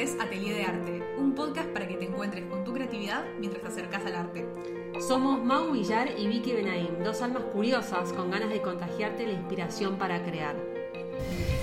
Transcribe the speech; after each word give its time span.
es 0.00 0.16
Atelier 0.18 0.56
de 0.56 0.64
Arte, 0.64 1.02
un 1.18 1.34
podcast 1.34 1.68
para 1.68 1.86
que 1.86 1.92
te 1.92 2.06
encuentres 2.06 2.46
con 2.46 2.64
tu 2.64 2.72
creatividad 2.72 3.22
mientras 3.38 3.62
te 3.62 3.68
acercas 3.68 4.06
al 4.06 4.14
arte. 4.14 4.46
Somos 5.06 5.44
Mau 5.44 5.72
Villar 5.72 6.08
y 6.18 6.26
Vicky 6.26 6.52
Benaim, 6.52 7.04
dos 7.04 7.20
almas 7.20 7.42
curiosas 7.52 8.10
con 8.14 8.30
ganas 8.30 8.48
de 8.48 8.62
contagiarte 8.62 9.26
la 9.26 9.34
inspiración 9.34 9.96
para 9.96 10.22
crear. 10.22 10.56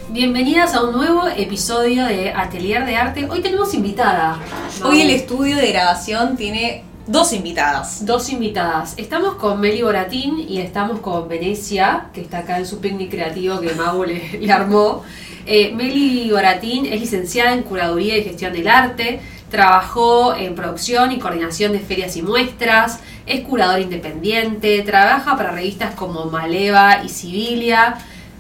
Bienvenidas 0.10 0.76
a 0.76 0.84
un 0.84 0.92
nuevo 0.92 1.28
episodio 1.36 2.05
de 2.05 2.31
Atelier 2.31 2.85
de 2.85 2.96
Arte. 2.96 3.28
Hoy 3.28 3.42
tenemos 3.42 3.73
invitada. 3.73 4.40
Hoy 4.83 5.01
el 5.01 5.10
estudio 5.10 5.58
de 5.58 5.72
grabación 5.72 6.38
tiene 6.38 6.83
dos 7.08 7.33
invitadas. 7.33 8.06
Dos 8.06 8.29
invitadas. 8.29 8.94
Estamos 8.97 9.35
con 9.35 9.60
Meli 9.60 9.81
Boratín 9.81 10.40
y 10.47 10.60
estamos 10.60 10.99
con 10.99 11.28
Venecia, 11.28 12.10
que 12.13 12.22
está 12.22 12.40
acá 12.40 12.60
en 12.60 12.67
su 12.67 12.79
picnic 12.79 13.10
creativo 13.10 13.60
que 13.60 13.74
Mau 13.74 14.04
le, 14.04 14.38
le 14.40 14.51
armó. 14.51 15.04
Eh, 15.49 15.71
Meli 15.73 16.29
Boratín 16.29 16.85
es 16.85 16.99
licenciada 16.99 17.53
en 17.53 17.63
Curaduría 17.63 18.17
y 18.17 18.23
Gestión 18.23 18.52
del 18.52 18.67
Arte, 18.67 19.21
trabajó 19.49 20.35
en 20.35 20.55
producción 20.55 21.13
y 21.13 21.19
coordinación 21.19 21.71
de 21.71 21.79
ferias 21.79 22.17
y 22.17 22.21
muestras, 22.21 22.99
es 23.25 23.45
curadora 23.45 23.79
independiente, 23.79 24.81
trabaja 24.81 25.38
para 25.38 25.52
revistas 25.52 25.95
como 25.95 26.25
Maleva 26.25 27.02
y 27.02 27.07
Sibilia, 27.07 27.95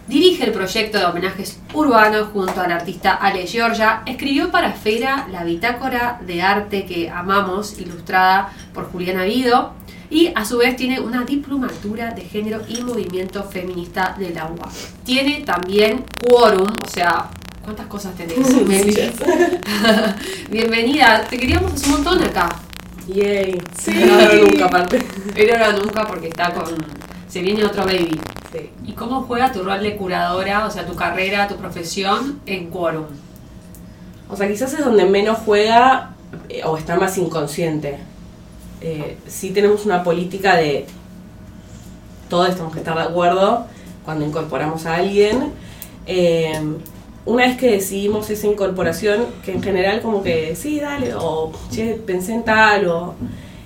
dirige 0.09 0.43
el 0.43 0.51
proyecto 0.51 0.97
de 0.97 1.05
homenajes 1.05 1.61
urbanos 1.73 2.27
junto 2.33 2.59
al 2.59 2.73
artista 2.73 3.13
Ale 3.13 3.47
Giorgia, 3.47 4.01
escribió 4.05 4.51
para 4.51 4.73
Fera 4.73 5.29
la 5.31 5.45
bitácora 5.45 6.19
de 6.27 6.41
arte 6.41 6.85
que 6.85 7.09
amamos, 7.09 7.79
ilustrada 7.79 8.51
por 8.73 8.91
Juliana 8.91 9.23
Vido, 9.23 9.71
y 10.09 10.31
a 10.33 10.45
su 10.45 10.57
vez 10.57 10.75
tiene 10.75 10.99
una 10.99 11.23
diplomatura 11.23 12.11
de 12.11 12.21
género 12.21 12.61
y 12.67 12.81
movimiento 12.81 13.43
feminista 13.43 14.15
del 14.17 14.37
agua. 14.37 14.69
Tiene 15.03 15.41
también 15.41 16.05
quórum, 16.25 16.67
o 16.67 16.89
sea, 16.89 17.29
¿cuántas 17.63 17.87
cosas 17.87 18.15
tenés? 18.15 18.37
Bienvenida, 20.49 21.25
te 21.29 21.37
queríamos 21.37 21.73
hacer 21.73 21.87
un 21.87 22.03
montón 22.03 22.23
acá. 22.23 22.55
Yay. 23.07 23.61
Sí. 23.79 23.91
No, 24.05 24.17
no, 24.17 24.45
nunca 24.45 24.65
aparte. 24.67 25.05
Ahora 25.51 25.73
nunca 25.73 26.05
porque 26.05 26.27
está 26.27 26.53
con... 26.53 26.65
Se 27.27 27.41
viene 27.41 27.65
otro 27.65 27.85
baby. 27.85 28.19
Sí. 28.51 28.69
¿Y 28.85 28.93
cómo 28.93 29.23
juega 29.23 29.51
tu 29.51 29.63
rol 29.63 29.81
de 29.81 29.97
curadora, 29.97 30.65
o 30.65 30.71
sea, 30.71 30.85
tu 30.85 30.95
carrera, 30.95 31.47
tu 31.47 31.55
profesión 31.55 32.39
en 32.45 32.69
quórum? 32.69 33.05
O 34.29 34.35
sea, 34.35 34.47
quizás 34.47 34.73
es 34.73 34.83
donde 34.83 35.05
menos 35.05 35.37
juega 35.45 36.15
eh, 36.49 36.61
o 36.65 36.77
está 36.77 36.97
más 36.97 37.17
inconsciente. 37.17 37.97
Eh, 38.81 39.17
sí 39.27 39.51
tenemos 39.51 39.85
una 39.85 40.03
política 40.03 40.55
de 40.55 40.85
todos 42.29 42.49
tenemos 42.51 42.73
que 42.73 42.79
estar 42.79 42.95
de 42.95 43.03
acuerdo 43.03 43.65
cuando 44.03 44.25
incorporamos 44.25 44.85
a 44.85 44.95
alguien. 44.95 45.51
Eh, 46.05 46.59
una 47.25 47.45
vez 47.45 47.57
que 47.57 47.71
decidimos 47.71 48.29
esa 48.29 48.47
incorporación, 48.47 49.25
que 49.43 49.51
en 49.51 49.61
general 49.61 50.01
como 50.01 50.23
que 50.23 50.55
sí, 50.55 50.79
dale, 50.79 51.13
o 51.13 51.51
che, 51.69 51.95
pensé 51.95 52.33
en 52.33 52.43
tal, 52.43 52.87
o 52.87 53.15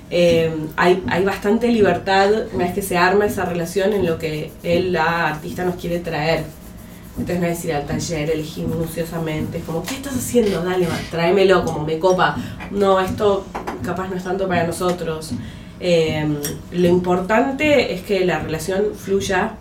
eh, 0.10 0.52
hay, 0.76 1.04
hay 1.08 1.24
bastante 1.24 1.68
libertad 1.68 2.30
una 2.54 2.66
vez 2.66 2.74
que 2.74 2.82
se 2.82 2.98
arma 2.98 3.26
esa 3.26 3.46
relación 3.46 3.94
en 3.94 4.06
lo 4.06 4.18
que 4.18 4.52
él, 4.64 4.94
la 4.94 5.28
artista, 5.28 5.64
nos 5.64 5.76
quiere 5.76 6.00
traer. 6.00 6.44
Entonces 7.22 7.40
no 7.40 7.46
es 7.46 7.66
ir 7.66 7.74
al 7.74 7.86
taller, 7.86 8.32
elegir 8.32 8.68
minuciosamente, 8.68 9.60
es 9.60 9.64
como, 9.64 9.84
¿qué 9.84 9.94
estás 9.94 10.16
haciendo? 10.16 10.64
Dale, 10.64 10.88
va, 10.88 10.98
tráemelo, 11.12 11.64
como 11.64 11.86
me 11.86 12.00
copa. 12.00 12.36
No, 12.72 13.00
esto 13.00 13.46
capaz 13.84 14.10
no 14.10 14.16
es 14.16 14.24
tanto 14.24 14.48
para 14.48 14.66
nosotros. 14.66 15.32
Eh, 15.80 16.28
lo 16.72 16.88
importante 16.88 17.94
es 17.94 18.02
que 18.02 18.26
la 18.26 18.40
relación 18.40 18.96
fluya 18.96 19.52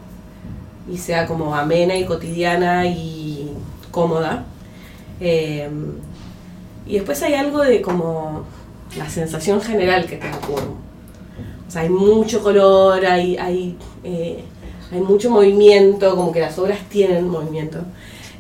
y 0.90 0.96
sea 0.96 1.26
como 1.26 1.54
amena 1.54 1.94
y 1.96 2.06
cotidiana 2.06 2.86
y 2.86 3.50
cómoda. 3.90 4.44
Eh, 5.20 5.68
y 6.86 6.94
después 6.94 7.22
hay 7.22 7.34
algo 7.34 7.62
de 7.62 7.82
como 7.82 8.44
la 8.96 9.10
sensación 9.10 9.60
general 9.60 10.06
que 10.06 10.16
te 10.16 10.30
Quorum. 10.46 10.76
O 11.68 11.70
sea, 11.70 11.82
hay 11.82 11.90
mucho 11.90 12.42
color, 12.42 13.04
hay, 13.04 13.36
hay, 13.36 13.76
eh, 14.02 14.44
hay 14.92 15.00
mucho 15.00 15.30
movimiento, 15.30 16.16
como 16.16 16.32
que 16.32 16.40
las 16.40 16.58
obras 16.58 16.78
tienen 16.88 17.28
movimiento. 17.28 17.78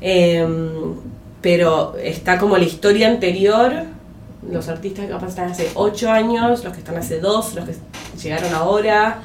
Eh, 0.00 0.46
pero 1.40 1.96
está 1.96 2.38
como 2.38 2.58
la 2.58 2.64
historia 2.64 3.08
anterior, 3.08 3.72
los 4.50 4.68
artistas 4.68 5.06
que 5.06 5.26
están 5.26 5.50
hace 5.50 5.70
8 5.74 6.10
años, 6.10 6.64
los 6.64 6.72
que 6.72 6.80
están 6.80 6.96
hace 6.96 7.20
2, 7.20 7.54
los 7.54 7.64
que 7.64 7.74
llegaron 8.22 8.54
ahora. 8.54 9.22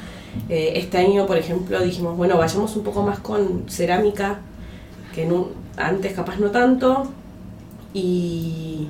Eh, 0.49 0.73
este 0.75 0.97
año, 0.97 1.25
por 1.25 1.37
ejemplo, 1.37 1.81
dijimos, 1.81 2.17
bueno, 2.17 2.37
vayamos 2.37 2.75
un 2.75 2.83
poco 2.83 3.03
más 3.03 3.19
con 3.19 3.65
cerámica, 3.69 4.39
que 5.13 5.27
antes 5.77 6.13
capaz 6.13 6.37
no 6.37 6.51
tanto. 6.51 7.07
Y 7.93 8.89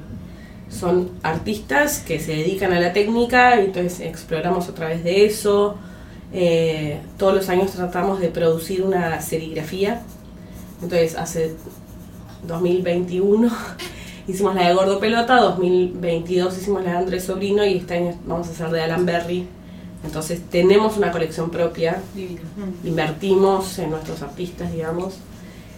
son 0.70 1.12
artistas 1.24 2.00
que 2.00 2.20
se 2.20 2.34
dedican 2.34 2.74
a 2.74 2.80
la 2.80 2.94
técnica, 2.94 3.60
entonces 3.60 4.00
exploramos 4.02 4.68
a 4.70 4.74
través 4.74 5.04
de 5.04 5.26
eso. 5.26 5.78
Eh, 6.38 7.00
todos 7.18 7.34
los 7.34 7.48
años 7.48 7.72
tratamos 7.72 8.20
de 8.20 8.28
producir 8.28 8.84
una 8.84 9.22
serigrafía. 9.22 10.02
Entonces, 10.82 11.16
hace 11.16 11.56
2021 12.46 13.50
hicimos 14.28 14.54
la 14.54 14.68
de 14.68 14.74
Gordo 14.74 15.00
Pelota, 15.00 15.40
2022 15.40 16.58
hicimos 16.58 16.84
la 16.84 16.92
de 16.92 16.98
Andrés 16.98 17.24
Sobrino 17.24 17.66
y 17.66 17.78
este 17.78 17.96
año 17.96 18.20
vamos 18.26 18.50
a 18.50 18.52
hacer 18.52 18.70
de 18.70 18.82
Alan 18.82 19.06
Berry. 19.06 19.48
Entonces, 20.04 20.42
tenemos 20.50 20.98
una 20.98 21.10
colección 21.10 21.50
propia, 21.50 22.02
Divino. 22.14 22.42
invertimos 22.84 23.80
en 23.80 23.92
nuestros 23.92 24.22
artistas, 24.22 24.74
digamos. 24.74 25.16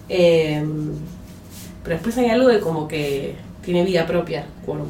Eh, 0.09 0.66
pero 1.84 1.95
después 1.97 2.18
hay 2.18 2.31
algo 2.31 2.47
de 2.47 2.59
como 2.59 2.88
que 2.88 3.35
tiene 3.62 3.85
vida 3.85 4.07
propia, 4.07 4.47
Quorum. 4.66 4.88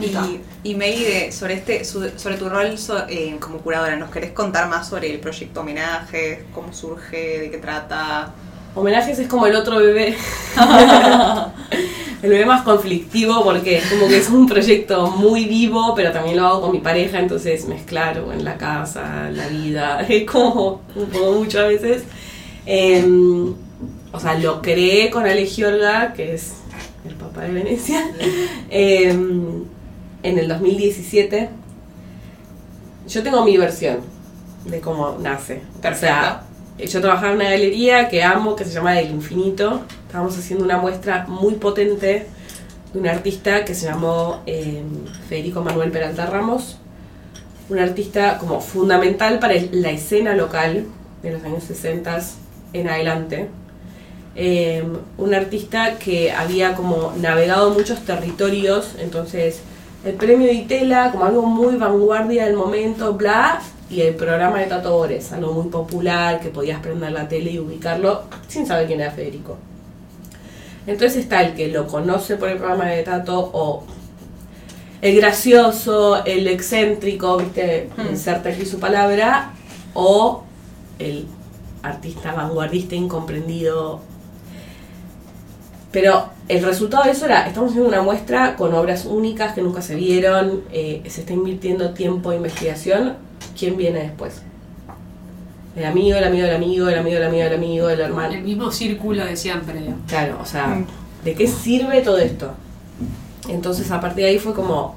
Y, 0.00 0.70
y 0.70 0.74
Meli, 0.74 1.04
de- 1.04 1.32
sobre, 1.32 1.54
este, 1.54 1.84
sobre 1.84 2.36
tu 2.36 2.48
rol 2.48 2.76
so- 2.78 3.06
eh, 3.08 3.36
como 3.40 3.58
curadora, 3.58 3.96
¿nos 3.96 4.10
querés 4.10 4.32
contar 4.32 4.68
más 4.68 4.88
sobre 4.88 5.12
el 5.12 5.20
proyecto 5.20 5.60
Homenaje? 5.60 6.44
¿Cómo 6.54 6.72
surge? 6.72 7.40
¿De 7.40 7.50
qué 7.50 7.58
trata? 7.58 8.32
Homenajes 8.74 9.18
es 9.18 9.28
como 9.28 9.46
el 9.46 9.54
otro 9.54 9.78
bebé. 9.78 10.16
el 12.22 12.30
bebé 12.30 12.46
más 12.46 12.62
conflictivo 12.62 13.42
porque 13.44 13.78
es 13.78 13.86
como 13.86 14.08
que 14.08 14.18
es 14.18 14.28
un 14.28 14.46
proyecto 14.48 15.10
muy 15.12 15.44
vivo, 15.46 15.94
pero 15.94 16.12
también 16.12 16.36
lo 16.36 16.46
hago 16.46 16.60
con 16.62 16.72
mi 16.72 16.80
pareja, 16.80 17.18
entonces 17.20 17.66
mezclar 17.66 18.22
en 18.32 18.44
la 18.44 18.56
casa, 18.56 19.30
la 19.32 19.48
vida, 19.48 20.00
es 20.08 20.24
como 20.24 20.82
un 20.94 21.06
poco 21.06 21.32
mucho 21.32 21.60
a 21.60 21.64
veces. 21.64 22.02
Em, 22.66 23.54
o 24.12 24.20
sea, 24.20 24.34
lo 24.38 24.60
creé 24.62 25.10
con 25.10 25.24
Ale 25.26 25.46
Giorga, 25.46 26.12
que 26.14 26.34
es 26.34 26.54
el 27.08 27.14
papá 27.14 27.42
de 27.42 27.52
Venecia, 27.52 28.02
em, 28.70 29.64
en 30.26 30.38
el 30.38 30.48
2017. 30.48 31.48
Yo 33.08 33.22
tengo 33.22 33.44
mi 33.44 33.56
versión 33.56 33.98
de 34.64 34.80
cómo 34.80 35.16
nace. 35.20 35.62
O 35.78 35.94
sea, 35.94 36.42
yo 36.78 37.00
trabajaba 37.00 37.30
en 37.30 37.36
una 37.36 37.50
galería 37.50 38.08
que 38.08 38.24
amo, 38.24 38.56
que 38.56 38.64
se 38.64 38.72
llama 38.72 38.98
El 38.98 39.12
Infinito. 39.12 39.82
Estábamos 40.06 40.36
haciendo 40.36 40.64
una 40.64 40.78
muestra 40.78 41.26
muy 41.28 41.54
potente 41.54 42.26
de 42.92 42.98
un 42.98 43.06
artista 43.06 43.64
que 43.64 43.74
se 43.74 43.86
llamó 43.86 44.42
eh, 44.46 44.82
Federico 45.28 45.62
Manuel 45.62 45.92
Peralta 45.92 46.26
Ramos. 46.26 46.78
Un 47.68 47.78
artista 47.78 48.38
como 48.38 48.60
fundamental 48.60 49.38
para 49.38 49.54
la 49.70 49.90
escena 49.90 50.34
local 50.34 50.86
de 51.22 51.30
los 51.30 51.44
años 51.44 51.62
60 51.62 52.20
en 52.72 52.88
adelante. 52.88 53.48
Eh, 54.34 54.84
un 55.18 55.34
artista 55.34 55.98
que 55.98 56.32
había 56.32 56.74
como 56.74 57.14
navegado 57.16 57.70
muchos 57.70 58.04
territorios, 58.04 58.96
entonces 58.98 59.62
el 60.06 60.14
premio 60.14 60.46
de 60.46 60.54
Itela 60.54 61.10
como 61.10 61.24
algo 61.24 61.42
muy 61.42 61.74
vanguardia 61.74 62.46
del 62.46 62.54
momento, 62.54 63.14
bla, 63.14 63.60
y 63.90 64.02
el 64.02 64.14
programa 64.14 64.60
de 64.60 64.66
Tato 64.66 64.92
Bores, 64.96 65.32
algo 65.32 65.52
muy 65.52 65.68
popular, 65.68 66.38
que 66.38 66.48
podías 66.48 66.80
prender 66.80 67.10
la 67.10 67.28
tele 67.28 67.50
y 67.50 67.58
ubicarlo 67.58 68.22
sin 68.46 68.66
saber 68.66 68.86
quién 68.86 69.00
era 69.00 69.10
Federico. 69.10 69.56
Entonces 70.86 71.24
está 71.24 71.42
el 71.42 71.54
que 71.54 71.68
lo 71.68 71.88
conoce 71.88 72.36
por 72.36 72.48
el 72.48 72.58
programa 72.58 72.86
de 72.86 73.02
Tato 73.02 73.50
o 73.52 73.82
el 75.02 75.16
gracioso, 75.16 76.24
el 76.24 76.46
excéntrico, 76.46 77.36
viste, 77.38 77.90
Hmm. 77.96 78.08
inserta 78.10 78.50
aquí 78.50 78.64
su 78.64 78.78
palabra, 78.78 79.50
o 79.92 80.44
el 81.00 81.26
artista 81.82 82.32
vanguardista 82.32 82.94
incomprendido. 82.94 84.00
Pero 85.90 86.35
el 86.48 86.62
resultado 86.62 87.04
de 87.04 87.10
eso 87.10 87.24
era, 87.24 87.46
estamos 87.46 87.70
haciendo 87.70 87.88
una 87.88 88.02
muestra 88.02 88.56
con 88.56 88.72
obras 88.74 89.04
únicas 89.04 89.54
que 89.54 89.62
nunca 89.62 89.82
se 89.82 89.96
vieron, 89.96 90.62
eh, 90.72 91.02
se 91.08 91.22
está 91.22 91.32
invirtiendo 91.32 91.90
tiempo 91.90 92.30
e 92.32 92.36
investigación, 92.36 93.14
¿quién 93.58 93.76
viene 93.76 94.00
después? 94.00 94.42
El 95.74 95.84
amigo, 95.84 96.16
el 96.16 96.24
amigo 96.24 96.46
del 96.46 96.56
amigo, 96.56 96.88
el 96.88 96.98
amigo 96.98 97.16
del 97.16 97.24
amigo 97.26 97.44
del 97.44 97.54
amigo, 97.54 97.90
el 97.90 98.00
hermano. 98.00 98.34
El 98.34 98.42
mismo 98.44 98.70
círculo 98.70 99.24
de 99.24 99.36
siempre. 99.36 99.74
Claro, 100.08 100.38
o 100.40 100.46
sea, 100.46 100.68
Mm. 100.68 100.86
¿de 101.24 101.34
qué 101.34 101.46
sirve 101.46 102.00
todo 102.00 102.18
esto? 102.18 102.52
Entonces 103.48 103.90
a 103.90 104.00
partir 104.00 104.24
de 104.24 104.30
ahí 104.30 104.38
fue 104.38 104.54
como, 104.54 104.96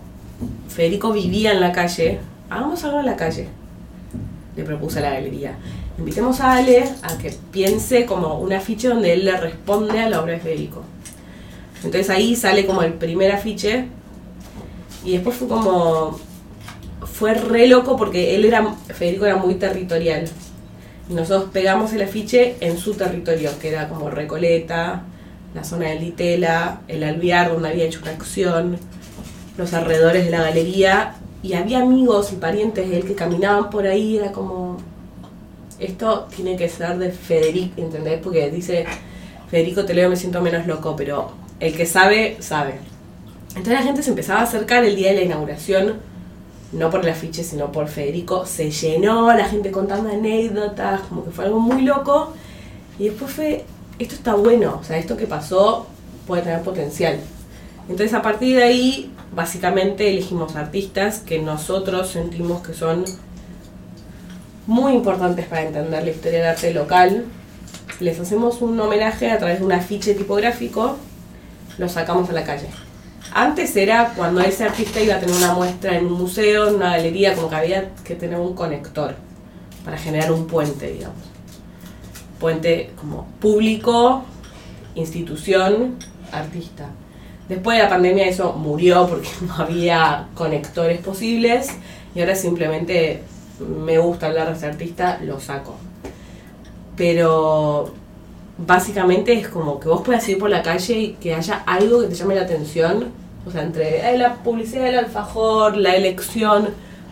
Federico 0.69 1.12
vivía 1.12 1.52
en 1.52 1.60
la 1.60 1.72
calle, 1.72 2.19
hagamos 2.50 2.84
algo 2.84 3.00
en 3.00 3.07
la 3.07 3.16
calle, 3.16 3.48
le 4.56 4.63
propuse 4.63 5.00
a 5.00 5.02
la 5.02 5.12
galería. 5.12 5.56
Invitemos 5.98 6.40
a 6.40 6.54
Ale 6.54 6.86
a 7.02 7.18
que 7.18 7.36
piense 7.52 8.06
como 8.06 8.40
un 8.40 8.54
afiche 8.54 8.88
donde 8.88 9.13
él 9.13 9.25
le 9.25 9.36
responde 9.36 10.00
a 10.00 10.10
la 10.10 10.22
obra 10.22 10.34
de 10.34 10.40
Federico. 10.40 10.84
Entonces 11.84 12.10
ahí 12.10 12.36
sale 12.36 12.66
como 12.66 12.81
el 12.81 12.94
primer 12.94 13.31
afiche. 13.31 13.86
Y 15.04 15.14
después 15.14 15.36
fue 15.36 15.48
como 15.48 16.20
fue 17.06 17.34
re 17.34 17.68
loco 17.68 17.96
porque 17.98 18.36
él 18.36 18.46
era 18.46 18.76
Federico 18.88 19.26
era 19.26 19.38
muy 19.38 19.56
territorial. 19.56 20.26
Y 21.10 21.14
nosotros 21.14 21.50
pegamos 21.52 21.94
el 21.94 22.02
afiche 22.02 22.56
en 22.60 22.78
su 22.78 22.94
territorio 22.94 23.52
que 23.60 23.70
era 23.70 23.90
como 23.90 24.10
Recoleta 24.10 25.04
la 25.56 25.64
zona 25.64 25.88
de 25.88 26.00
Litela 26.00 26.81
el 26.88 27.04
Alvear 27.04 27.52
donde 27.52 27.70
había 27.70 27.86
hecho 27.86 28.02
una 28.04 28.12
acción 28.12 28.78
los 29.58 29.74
alrededores 29.74 30.26
de 30.26 30.31
la 30.31 30.44
galería. 30.44 31.16
Y 31.42 31.54
había 31.54 31.80
amigos 31.80 32.34
y 32.34 32.36
parientes 32.36 32.90
de 32.90 32.98
él 32.98 33.06
que 33.06 33.16
caminaban 33.16 33.70
por 33.70 33.88
ahí 33.88 34.18
era 34.18 34.31
como 34.31 34.78
esto 35.80 36.28
tiene 36.36 36.58
que 36.58 36.68
ser 36.68 36.98
de 36.98 37.12
Federico 37.12 37.81
¿entendés? 37.81 38.20
porque 38.22 38.52
dice 38.52 38.86
Federico 39.50 39.86
te 39.86 39.94
leo 39.94 40.10
me 40.10 40.18
siento 40.18 40.42
menos 40.42 40.68
loco 40.68 40.96
pero 40.98 41.31
el 41.59 41.75
que 41.75 41.85
sabe 41.85 42.38
sabe 42.39 42.89
entonces 43.50 43.73
la 43.73 43.83
gente 43.83 44.03
se 44.03 44.11
empezaba 44.11 44.41
a 44.41 44.44
acercar 44.44 44.85
el 44.85 44.95
día 44.95 45.09
de 45.09 45.15
la 45.15 45.21
inauguración, 45.23 45.95
no 46.71 46.89
por 46.89 47.01
el 47.01 47.09
afiche, 47.09 47.44
sino 47.44 47.71
por 47.71 47.88
Federico. 47.88 48.45
Se 48.45 48.69
llenó, 48.69 49.33
la 49.33 49.45
gente 49.45 49.71
contando 49.71 50.09
anécdotas, 50.09 51.01
como 51.01 51.25
que 51.25 51.31
fue 51.31 51.45
algo 51.45 51.59
muy 51.59 51.81
loco. 51.81 52.33
Y 53.00 53.09
después 53.09 53.31
fue, 53.31 53.65
esto 53.97 54.15
está 54.15 54.35
bueno, 54.35 54.77
o 54.79 54.83
sea, 54.83 54.97
esto 54.97 55.17
que 55.17 55.25
pasó 55.25 55.88
puede 56.27 56.44
tener 56.44 56.61
potencial. 56.61 57.19
Entonces 57.89 58.13
a 58.13 58.21
partir 58.21 58.56
de 58.56 58.63
ahí, 58.63 59.11
básicamente 59.35 60.09
elegimos 60.09 60.56
artistas 60.56 61.19
que 61.19 61.39
nosotros 61.39 62.09
sentimos 62.09 62.61
que 62.61 62.73
son 62.73 63.03
muy 64.67 64.94
importantes 64.94 65.47
para 65.47 65.63
entender 65.63 66.03
la 66.03 66.11
historia 66.11 66.39
del 66.39 66.50
arte 66.50 66.71
local. 66.71 67.25
Les 68.00 68.19
hacemos 68.19 68.61
un 68.61 68.79
homenaje 68.79 69.31
a 69.31 69.39
través 69.39 69.59
de 69.59 69.65
un 69.65 69.71
afiche 69.71 70.13
tipográfico, 70.13 70.97
lo 71.80 71.90
sacamos 71.90 72.30
a 72.30 72.34
la 72.34 72.44
calle. 72.44 72.68
Antes 73.34 73.76
era 73.76 74.14
cuando 74.16 74.42
ese 74.42 74.66
artista 74.66 75.02
iba 75.02 75.16
a 75.16 75.20
tener 75.20 75.36
una 75.36 75.54
muestra 75.54 75.98
en 75.98 76.08
un 76.08 76.14
museo, 76.14 76.68
en 76.68 76.76
una 76.76 76.92
galería, 76.92 77.36
como 77.36 77.50
que 77.50 77.56
había 77.56 77.90
que 78.04 78.16
tener 78.16 78.40
un 78.40 78.54
conector 78.54 79.16
para 79.86 79.98
generar 79.98 80.31
un 80.31 80.46
puente, 80.46 80.92
digamos. 80.92 81.18
Puente 82.40 82.92
como 82.96 83.28
público, 83.40 84.24
institución, 84.96 85.98
artista. 86.31 86.90
Después 87.48 87.78
de 87.78 87.84
la 87.84 87.90
pandemia 87.90 88.28
eso 88.28 88.54
murió 88.54 89.08
porque 89.08 89.30
no 89.42 89.56
había 89.56 90.28
conectores 90.36 91.00
posibles 91.00 91.70
y 92.14 92.20
ahora 92.20 92.36
simplemente 92.36 93.24
me 93.60 93.98
gusta 93.98 94.28
hablar 94.28 94.50
de 94.50 94.58
ese 94.58 94.66
artista, 94.66 95.20
lo 95.24 95.40
saco. 95.40 95.76
Pero 96.96 97.94
básicamente 98.65 99.33
es 99.33 99.47
como 99.47 99.79
que 99.79 99.88
vos 99.88 100.01
puedas 100.01 100.27
ir 100.29 100.38
por 100.38 100.50
la 100.50 100.61
calle 100.61 100.97
y 100.97 101.11
que 101.13 101.33
haya 101.33 101.63
algo 101.65 102.01
que 102.01 102.07
te 102.07 102.15
llame 102.15 102.35
la 102.35 102.41
atención. 102.41 103.07
O 103.45 103.51
sea, 103.51 103.63
entre 103.63 104.17
la 104.17 104.35
publicidad 104.35 104.83
del 104.85 105.00
alfajor, 105.00 105.77
la 105.77 105.95
elección, 105.95 106.69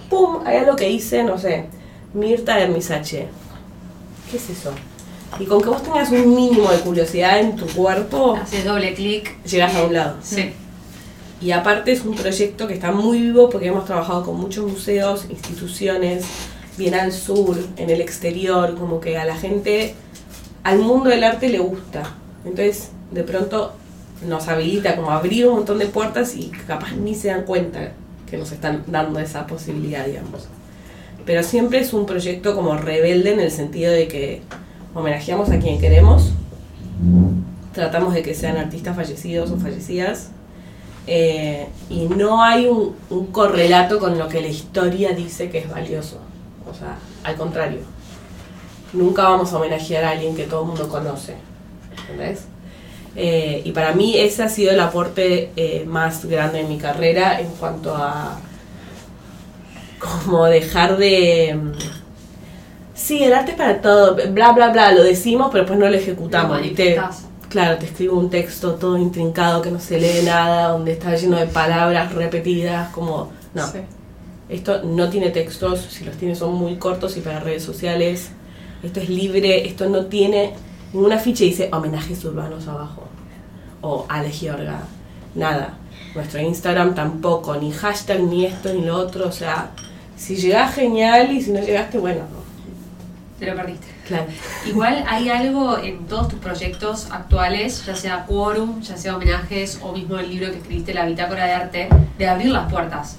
¡pum! 0.09 0.39
Hay 0.45 0.57
algo 0.57 0.75
que 0.75 0.89
hice, 0.89 1.23
no 1.23 1.37
sé, 1.37 1.65
Mirta 2.13 2.57
de 2.57 2.67
Misache. 2.67 3.27
¿Qué 4.29 4.37
es 4.37 4.49
eso? 4.49 4.71
Y 5.39 5.45
con 5.45 5.61
que 5.61 5.69
vos 5.69 5.83
tengas 5.83 6.09
un 6.11 6.35
mínimo 6.35 6.69
de 6.71 6.79
curiosidad 6.79 7.39
en 7.39 7.55
tu 7.55 7.65
cuerpo, 7.67 8.35
Haces 8.41 8.65
doble 8.65 8.93
clic. 8.93 9.41
llegas 9.45 9.75
a 9.75 9.83
un 9.85 9.93
lado. 9.93 10.15
Sí. 10.21 10.51
Y 11.39 11.51
aparte 11.51 11.91
es 11.91 12.03
un 12.03 12.15
proyecto 12.15 12.67
que 12.67 12.73
está 12.73 12.91
muy 12.91 13.21
vivo 13.21 13.49
porque 13.49 13.67
hemos 13.67 13.85
trabajado 13.85 14.23
con 14.23 14.37
muchos 14.37 14.69
museos, 14.69 15.25
instituciones, 15.29 16.25
bien 16.77 16.95
al 16.95 17.11
sur, 17.11 17.57
en 17.77 17.89
el 17.89 18.01
exterior, 18.01 18.75
como 18.75 18.99
que 18.99 19.17
a 19.17 19.25
la 19.25 19.35
gente, 19.35 19.95
al 20.63 20.79
mundo 20.79 21.09
del 21.09 21.23
arte 21.23 21.49
le 21.49 21.59
gusta. 21.59 22.03
Entonces, 22.43 22.91
de 23.11 23.23
pronto 23.23 23.73
nos 24.25 24.47
habilita 24.47 24.95
como 24.95 25.11
abrir 25.11 25.47
un 25.47 25.55
montón 25.55 25.79
de 25.79 25.85
puertas 25.85 26.35
y 26.35 26.49
capaz 26.65 26.93
ni 26.93 27.15
se 27.15 27.29
dan 27.29 27.43
cuenta 27.43 27.91
que 28.29 28.37
nos 28.37 28.51
están 28.51 28.83
dando 28.87 29.19
esa 29.19 29.47
posibilidad, 29.47 30.05
digamos. 30.05 30.47
Pero 31.25 31.43
siempre 31.43 31.79
es 31.79 31.93
un 31.93 32.05
proyecto 32.05 32.55
como 32.55 32.77
rebelde 32.77 33.33
en 33.33 33.39
el 33.39 33.51
sentido 33.51 33.91
de 33.91 34.07
que 34.07 34.41
homenajeamos 34.93 35.49
a 35.49 35.59
quien 35.59 35.79
queremos, 35.79 36.31
tratamos 37.73 38.13
de 38.13 38.23
que 38.23 38.33
sean 38.33 38.57
artistas 38.57 38.95
fallecidos 38.95 39.51
o 39.51 39.57
fallecidas, 39.57 40.31
eh, 41.05 41.67
y 41.89 42.05
no 42.07 42.43
hay 42.43 42.65
un, 42.65 42.95
un 43.09 43.27
correlato 43.27 43.99
con 43.99 44.17
lo 44.17 44.27
que 44.27 44.41
la 44.41 44.47
historia 44.47 45.11
dice 45.11 45.49
que 45.49 45.59
es 45.59 45.69
valioso. 45.69 46.19
O 46.69 46.73
sea, 46.73 46.97
al 47.23 47.35
contrario. 47.35 47.79
Nunca 48.93 49.23
vamos 49.23 49.51
a 49.53 49.57
homenajear 49.57 50.03
a 50.03 50.11
alguien 50.11 50.35
que 50.35 50.43
todo 50.45 50.61
el 50.61 50.67
mundo 50.67 50.87
conoce. 50.89 51.35
¿Entendés? 52.01 52.45
Eh, 53.15 53.61
y 53.65 53.71
para 53.71 53.93
mí 53.93 54.17
ese 54.17 54.43
ha 54.43 54.49
sido 54.49 54.71
el 54.71 54.79
aporte 54.79 55.51
eh, 55.55 55.85
más 55.87 56.25
grande 56.25 56.59
en 56.61 56.69
mi 56.69 56.77
carrera 56.77 57.39
en 57.39 57.49
cuanto 57.51 57.95
a 57.95 58.39
como 59.99 60.45
dejar 60.45 60.97
de... 60.97 61.57
mm, 61.59 61.71
Sí, 62.93 63.23
el 63.23 63.33
arte 63.33 63.51
es 63.51 63.57
para 63.57 63.79
todo, 63.79 64.15
bla, 64.31 64.53
bla, 64.53 64.69
bla, 64.69 64.91
lo 64.91 65.03
decimos, 65.03 65.49
pero 65.51 65.63
después 65.63 65.79
no 65.79 65.87
lo 65.87 65.95
ejecutamos. 65.95 66.59
¿viste? 66.61 66.95
manifestás. 66.95 67.25
Claro, 67.47 67.77
te 67.77 67.85
escribo 67.85 68.17
un 68.17 68.29
texto 68.29 68.73
todo 68.73 68.97
intrincado 68.97 69.61
que 69.61 69.69
no 69.71 69.79
se 69.79 69.99
lee 69.99 70.23
nada, 70.25 70.69
donde 70.69 70.93
está 70.93 71.15
lleno 71.15 71.37
de 71.37 71.45
palabras 71.45 72.13
repetidas, 72.13 72.89
como... 72.89 73.31
No, 73.53 73.65
Sí. 73.67 73.79
esto 74.49 74.81
no 74.83 75.09
tiene 75.09 75.29
textos, 75.29 75.79
si 75.89 76.05
los 76.05 76.15
tiene 76.17 76.35
son 76.35 76.55
muy 76.55 76.77
cortos 76.77 77.15
y 77.17 77.21
para 77.21 77.39
redes 77.39 77.63
sociales. 77.63 78.31
Esto 78.87 79.01
es 79.01 79.09
libre, 79.09 79.67
esto 79.67 79.89
no 79.89 80.05
tiene 80.05 80.53
ningún 80.93 81.11
afiche 81.11 81.43
dice 81.43 81.69
homenajes 81.73 82.23
urbanos 82.23 82.67
abajo. 82.69 83.03
O 83.81 84.05
Ale 84.07 84.31
Giorga. 84.31 84.79
Nada. 85.35 85.77
Nuestro 86.15 86.39
Instagram 86.39 86.95
tampoco, 86.95 87.57
ni 87.57 87.71
hashtag, 87.71 88.21
ni 88.21 88.45
esto, 88.45 88.73
ni 88.73 88.85
lo 88.85 88.95
otro. 88.95 89.27
O 89.27 89.31
sea, 89.31 89.71
si 90.15 90.37
llegás 90.37 90.73
genial 90.73 91.31
y 91.33 91.41
si 91.41 91.51
no 91.51 91.59
llegaste, 91.59 91.97
bueno, 91.97 92.21
no. 92.21 92.47
Te 93.37 93.45
lo 93.45 93.55
perdiste. 93.55 93.87
Claro. 94.07 94.25
Igual 94.65 95.03
hay 95.07 95.29
algo 95.29 95.77
en 95.77 96.05
todos 96.07 96.29
tus 96.29 96.39
proyectos 96.39 97.11
actuales, 97.11 97.85
ya 97.85 97.95
sea 97.95 98.25
quórum, 98.25 98.81
ya 98.81 98.95
sea 98.95 99.17
homenajes 99.17 99.79
o 99.83 99.91
mismo 99.91 100.17
el 100.17 100.29
libro 100.29 100.49
que 100.49 100.57
escribiste, 100.59 100.93
La 100.93 101.05
Bitácora 101.05 101.45
de 101.45 101.51
Arte, 101.51 101.89
de 102.17 102.27
abrir 102.27 102.47
las 102.51 102.71
puertas. 102.71 103.17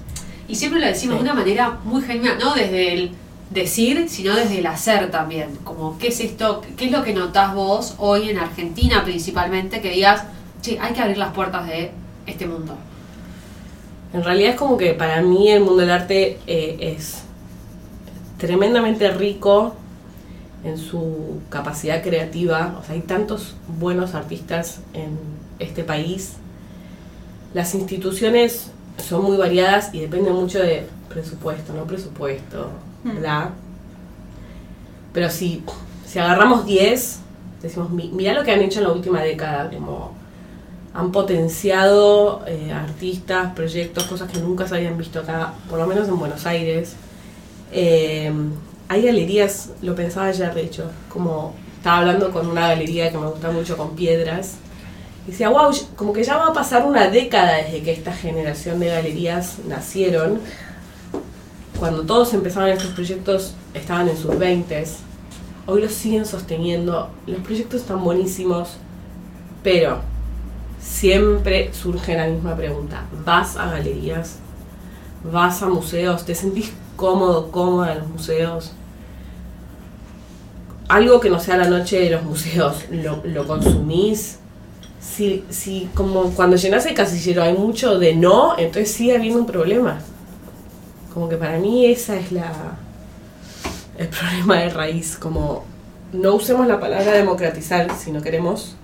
Y 0.49 0.55
siempre 0.57 0.81
lo 0.81 0.87
decimos 0.87 1.19
Sí. 1.19 1.25
de 1.25 1.31
una 1.31 1.39
manera 1.39 1.79
muy 1.85 2.01
genial, 2.03 2.39
no 2.41 2.55
desde 2.55 2.95
el 2.95 3.13
decir, 3.51 4.09
sino 4.09 4.35
desde 4.35 4.59
el 4.59 4.67
hacer 4.67 5.11
también. 5.11 5.57
Como, 5.65 5.99
¿qué 5.99 6.09
es 6.09 6.21
esto? 6.21 6.63
¿Qué 6.77 6.87
es 6.87 6.93
lo 6.93 7.03
que 7.03 7.15
notás 7.15 7.55
vos 7.55 7.95
hoy 7.99 8.31
en 8.31 8.39
Argentina 8.39 9.05
principalmente? 9.05 9.81
Que 9.81 9.91
digas, 9.91 10.25
che, 10.61 10.79
hay 10.79 10.93
que 10.93 11.01
abrir 11.01 11.19
las 11.19 11.33
puertas 11.33 11.67
de 11.67 11.91
este 12.27 12.47
mundo. 12.47 12.77
En 14.13 14.25
realidad 14.25 14.53
es 14.53 14.57
como 14.57 14.77
que 14.77 14.95
para 14.95 15.21
mí 15.23 15.51
el 15.51 15.61
mundo 15.61 15.79
del 15.81 15.91
arte 15.91 16.39
eh, 16.47 16.77
es 16.81 17.23
tremendamente 18.39 19.11
rico 19.11 19.75
en 20.65 20.79
su 20.79 21.41
capacidad 21.51 22.03
creativa. 22.03 22.79
O 22.81 22.85
sea, 22.85 22.95
hay 22.95 23.03
tantos 23.03 23.55
buenos 23.79 24.15
artistas 24.15 24.81
en 24.95 25.19
este 25.59 25.85
país. 25.85 26.35
Las 27.55 27.75
instituciones 27.75 28.71
son 28.99 29.25
muy 29.25 29.37
variadas 29.37 29.95
y 29.95 30.01
dependen 30.01 30.35
mucho 30.35 30.59
de 30.59 30.87
presupuesto, 31.09 31.73
no 31.73 31.85
presupuesto, 31.85 32.71
Bla. 33.05 33.51
Pero 35.13 35.31
si, 35.31 35.63
si 36.07 36.19
agarramos 36.19 36.65
10, 36.67 37.21
decimos, 37.63 37.91
"Mi- 37.91 38.11
mirá 38.11 38.35
lo 38.35 38.45
que 38.45 38.53
han 38.53 38.61
hecho 38.61 38.79
en 38.81 38.85
la 38.87 38.93
última 38.93 39.23
década, 39.23 39.71
como 39.71 40.13
han 40.95 41.13
potenciado 41.13 42.43
eh, 42.47 42.73
artistas, 42.73 43.53
proyectos, 43.55 44.05
cosas 44.05 44.31
que 44.31 44.39
nunca 44.41 44.67
se 44.67 44.77
habían 44.77 44.97
visto 44.99 45.21
acá, 45.21 45.53
por 45.69 45.79
lo 45.79 45.87
menos 45.87 46.09
en 46.09 46.19
Buenos 46.19 46.45
Aires. 46.47 46.95
Eh, 47.73 48.33
hay 48.89 49.03
galerías, 49.03 49.71
lo 49.83 49.95
pensaba 49.95 50.27
ayer 50.27 50.53
de 50.55 50.63
hecho, 50.63 50.91
como 51.09 51.55
estaba 51.77 51.99
hablando 51.99 52.33
con 52.33 52.47
una 52.49 52.69
galería 52.69 53.11
que 53.11 53.19
me 53.19 53.27
gusta 53.29 53.51
mucho 53.51 53.77
con 53.77 53.95
piedras. 53.97 54.55
Y 55.27 55.33
decía, 55.33 55.51
wow, 55.51 55.71
como 55.97 56.13
que 56.13 56.25
ya 56.25 56.37
va 56.39 56.49
a 56.49 56.53
pasar 56.55 56.87
una 56.87 57.09
década 57.09 57.57
desde 57.59 57.83
que 57.83 57.93
esta 57.93 58.13
generación 58.13 58.81
de 58.81 58.89
galerías 58.89 59.59
nacieron. 59.69 60.41
Cuando 61.79 62.03
todos 62.03 62.35
empezaban 62.35 62.71
estos 62.71 62.91
proyectos 62.91 63.55
estaban 63.73 64.09
en 64.09 64.17
sus 64.17 64.37
20 64.37 64.85
Hoy 65.67 65.83
los 65.83 65.93
siguen 65.93 66.25
sosteniendo. 66.25 67.11
Los 67.27 67.41
proyectos 67.41 67.83
están 67.83 68.03
buenísimos. 68.03 68.71
Pero 69.63 70.01
siempre 70.81 71.73
surge 71.73 72.17
la 72.17 72.27
misma 72.27 72.57
pregunta. 72.57 73.05
¿Vas 73.25 73.57
a 73.57 73.71
galerías? 73.71 74.37
¿Vas 75.31 75.63
a 75.63 75.69
museos? 75.69 76.25
¿Te 76.25 76.35
sentís 76.35 76.73
cómodo, 76.97 77.51
cómoda 77.51 77.93
en 77.93 77.99
los 77.99 78.09
museos? 78.09 78.73
Algo 80.89 81.21
que 81.21 81.29
no 81.29 81.39
sea 81.39 81.59
la 81.59 81.69
noche 81.69 82.01
de 82.01 82.11
los 82.11 82.23
museos, 82.23 82.85
¿lo, 82.91 83.21
lo 83.25 83.47
consumís? 83.47 84.39
Si, 85.01 85.45
si 85.51 85.91
como 85.95 86.31
cuando 86.31 86.57
llenas 86.57 86.87
el 86.87 86.95
casillero 86.95 87.43
hay 87.43 87.53
mucho 87.53 87.99
de 87.99 88.15
no, 88.17 88.57
entonces 88.57 88.91
sigue 88.91 89.15
habiendo 89.17 89.41
un 89.41 89.47
problema. 89.47 90.01
Como 91.13 91.29
que 91.29 91.37
para 91.37 91.59
mí 91.59 91.87
esa 91.87 92.17
es 92.17 92.33
la 92.33 92.53
el 93.99 94.09
problema 94.19 94.57
de 94.59 94.69
raíz, 94.71 95.17
como 95.17 95.65
no 96.13 96.35
usemos 96.35 96.67
la 96.67 96.79
palabra 96.81 97.13
democratizar 97.13 97.91
si 97.97 98.11
no 98.13 98.23
queremos 98.23 98.75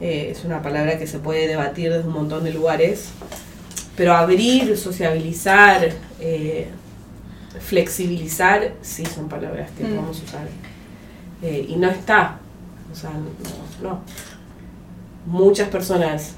Eh, 0.00 0.28
es 0.30 0.44
una 0.44 0.62
palabra 0.62 0.96
que 0.96 1.08
se 1.08 1.18
puede 1.18 1.48
debatir 1.48 1.92
desde 1.92 2.06
un 2.06 2.14
montón 2.14 2.44
de 2.44 2.52
lugares. 2.52 3.08
Pero 3.96 4.14
abrir, 4.14 4.76
sociabilizar, 4.76 5.88
eh, 6.20 6.68
flexibilizar, 7.58 8.74
sí 8.80 9.04
son 9.04 9.28
palabras 9.28 9.70
que 9.76 9.82
Mm. 9.82 9.88
podemos 9.88 10.22
usar. 10.22 10.46
Eh, 11.42 11.66
y 11.68 11.74
no 11.74 11.88
está. 11.90 12.38
O 12.92 12.94
sea, 12.94 13.10
no, 13.10 13.88
no. 13.88 14.00
Muchas 15.26 15.68
personas 15.68 16.34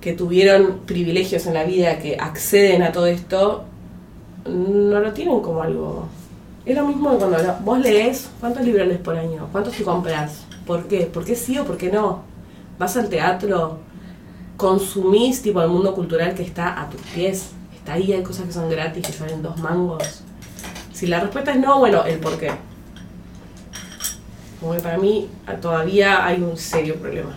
que 0.00 0.12
tuvieron 0.12 0.82
privilegios 0.86 1.46
en 1.46 1.54
la 1.54 1.64
vida, 1.64 1.98
que 1.98 2.16
acceden 2.16 2.84
a 2.84 2.92
todo 2.92 3.06
esto, 3.06 3.64
no 4.46 5.00
lo 5.00 5.12
tienen 5.12 5.40
como 5.40 5.62
algo. 5.62 6.08
Es 6.64 6.76
lo 6.76 6.86
mismo 6.86 7.10
que 7.10 7.16
cuando 7.18 7.38
vos 7.62 7.78
lees, 7.78 8.30
¿cuántos 8.40 8.64
libros 8.64 8.86
lees 8.86 9.00
por 9.00 9.16
año? 9.16 9.48
¿Cuántos 9.52 9.74
te 9.74 9.84
compras? 9.84 10.44
¿Por 10.66 10.84
qué? 10.84 11.06
¿Por 11.06 11.24
qué 11.24 11.36
sí 11.36 11.58
o 11.58 11.64
por 11.64 11.76
qué 11.76 11.90
no? 11.90 12.22
¿Vas 12.78 12.96
al 12.96 13.08
teatro? 13.08 13.78
¿Consumís 14.56 15.42
tipo 15.42 15.60
el 15.60 15.68
mundo 15.68 15.94
cultural 15.94 16.34
que 16.34 16.42
está 16.42 16.80
a 16.80 16.88
tus 16.88 17.00
pies? 17.02 17.50
¿Está 17.76 17.94
ahí? 17.94 18.12
¿Hay 18.12 18.22
cosas 18.22 18.46
que 18.46 18.52
son 18.52 18.70
gratis, 18.70 19.06
que 19.06 19.12
salen 19.12 19.42
dos 19.42 19.58
mangos? 19.58 20.22
Si 20.92 21.06
la 21.06 21.20
respuesta 21.20 21.52
es 21.52 21.58
no, 21.58 21.78
bueno, 21.78 22.04
el 22.04 22.18
por 22.18 22.38
qué. 22.38 22.52
Como 24.60 24.72
que 24.72 24.80
para 24.80 24.96
mí 24.96 25.28
todavía 25.60 26.24
hay 26.24 26.40
un 26.40 26.56
serio 26.56 26.96
problema 26.96 27.36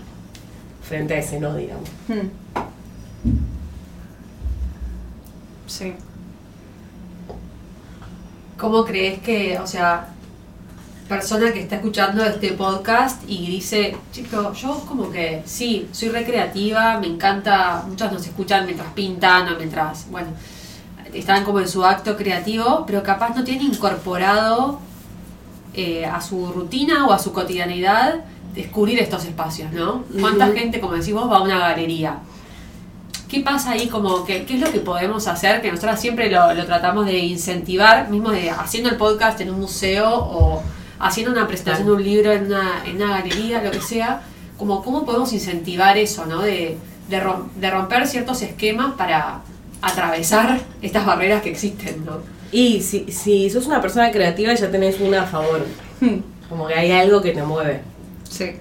frente 0.82 1.16
a 1.16 1.18
ese 1.18 1.40
no, 1.40 1.54
digamos. 1.54 1.90
Hmm. 2.08 2.30
Sí. 5.68 5.94
¿Cómo 8.58 8.86
crees 8.86 9.20
que, 9.20 9.60
o 9.60 9.68
sea, 9.68 10.10
persona 11.08 11.54
que 11.54 11.62
está 11.62 11.76
escuchando 11.76 12.24
este 12.24 12.54
podcast 12.54 13.24
y 13.28 13.48
dice, 13.48 13.96
chico, 14.12 14.52
yo 14.54 14.84
como 14.88 15.10
que 15.12 15.42
sí, 15.46 15.88
soy 15.92 16.10
recreativa, 16.10 17.00
me 17.00 17.08
encanta, 17.08 17.84
muchas 17.88 18.12
nos 18.12 18.26
escuchan 18.26 18.66
mientras 18.66 18.92
pintan 18.94 19.54
o 19.54 19.58
mientras, 19.58 20.10
bueno, 20.10 20.30
están 21.14 21.44
como 21.44 21.60
en 21.60 21.68
su 21.68 21.86
acto 21.86 22.18
creativo, 22.18 22.84
pero 22.86 23.04
capaz 23.04 23.36
no 23.36 23.44
tienen 23.44 23.68
incorporado 23.68 24.80
eh, 25.74 26.06
a 26.06 26.20
su 26.20 26.52
rutina 26.52 27.06
o 27.08 27.14
a 27.14 27.20
su 27.20 27.32
cotidianidad 27.32 28.26
descubrir 28.54 29.00
estos 29.00 29.24
espacios, 29.26 29.72
¿no? 29.72 30.04
¿Cuánta 30.20 30.48
gente, 30.48 30.80
como 30.80 30.94
decís 30.94 31.14
vos, 31.14 31.32
va 31.32 31.38
a 31.38 31.42
una 31.42 31.60
galería? 31.60 32.18
¿Qué 33.28 33.42
pasa 33.42 33.72
ahí? 33.72 33.88
Como 33.88 34.24
que, 34.26 34.46
¿Qué 34.46 34.56
es 34.56 34.60
lo 34.62 34.72
que 34.72 34.80
podemos 34.80 35.28
hacer? 35.28 35.62
Que 35.62 35.72
nosotros 35.72 36.00
siempre 36.00 36.32
lo, 36.32 36.54
lo 36.54 36.66
tratamos 36.66 37.06
de 37.06 37.18
incentivar, 37.20 38.10
mismo 38.10 38.32
de 38.32 38.50
haciendo 38.52 38.90
el 38.90 38.96
podcast 38.96 39.42
en 39.42 39.50
un 39.50 39.60
museo 39.60 40.10
o 40.16 40.64
haciendo 41.00 41.32
una 41.34 41.48
presentación 41.48 41.88
de 41.88 41.94
un 41.94 42.04
libro 42.04 42.32
en 42.32 42.46
una, 42.46 42.84
en 42.86 42.96
una 42.96 43.20
galería, 43.20 43.62
lo 43.62 43.72
que 43.72 43.82
sea. 43.82 44.22
Como 44.58 44.84
cómo 44.84 45.06
podemos 45.06 45.34
incentivar 45.34 45.98
eso, 45.98 46.26
¿no? 46.26 46.42
De, 46.42 46.78
de, 47.10 47.22
rom- 47.24 47.52
de 47.56 47.70
romper 47.70 48.08
ciertos 48.08 48.42
esquemas 48.42 48.94
para 48.96 49.42
atravesar 49.82 50.60
estas 50.82 51.06
barreras 51.06 51.42
que 51.42 51.50
existen, 51.52 52.06
¿no? 52.06 52.20
Y 52.52 52.82
si, 52.82 53.12
si 53.12 53.50
sos 53.50 53.68
una 53.68 53.82
persona 53.82 54.10
creativa 54.10 54.54
ya 54.54 54.72
tenés 54.72 55.00
una 55.02 55.24
a 55.24 55.26
favor. 55.26 55.66
Hmm. 56.00 56.20
Como 56.48 56.66
que 56.66 56.76
hay 56.76 56.92
algo 56.94 57.22
que 57.22 57.32
te 57.34 57.44
mueve. 57.44 57.82
Sí. 58.30 58.52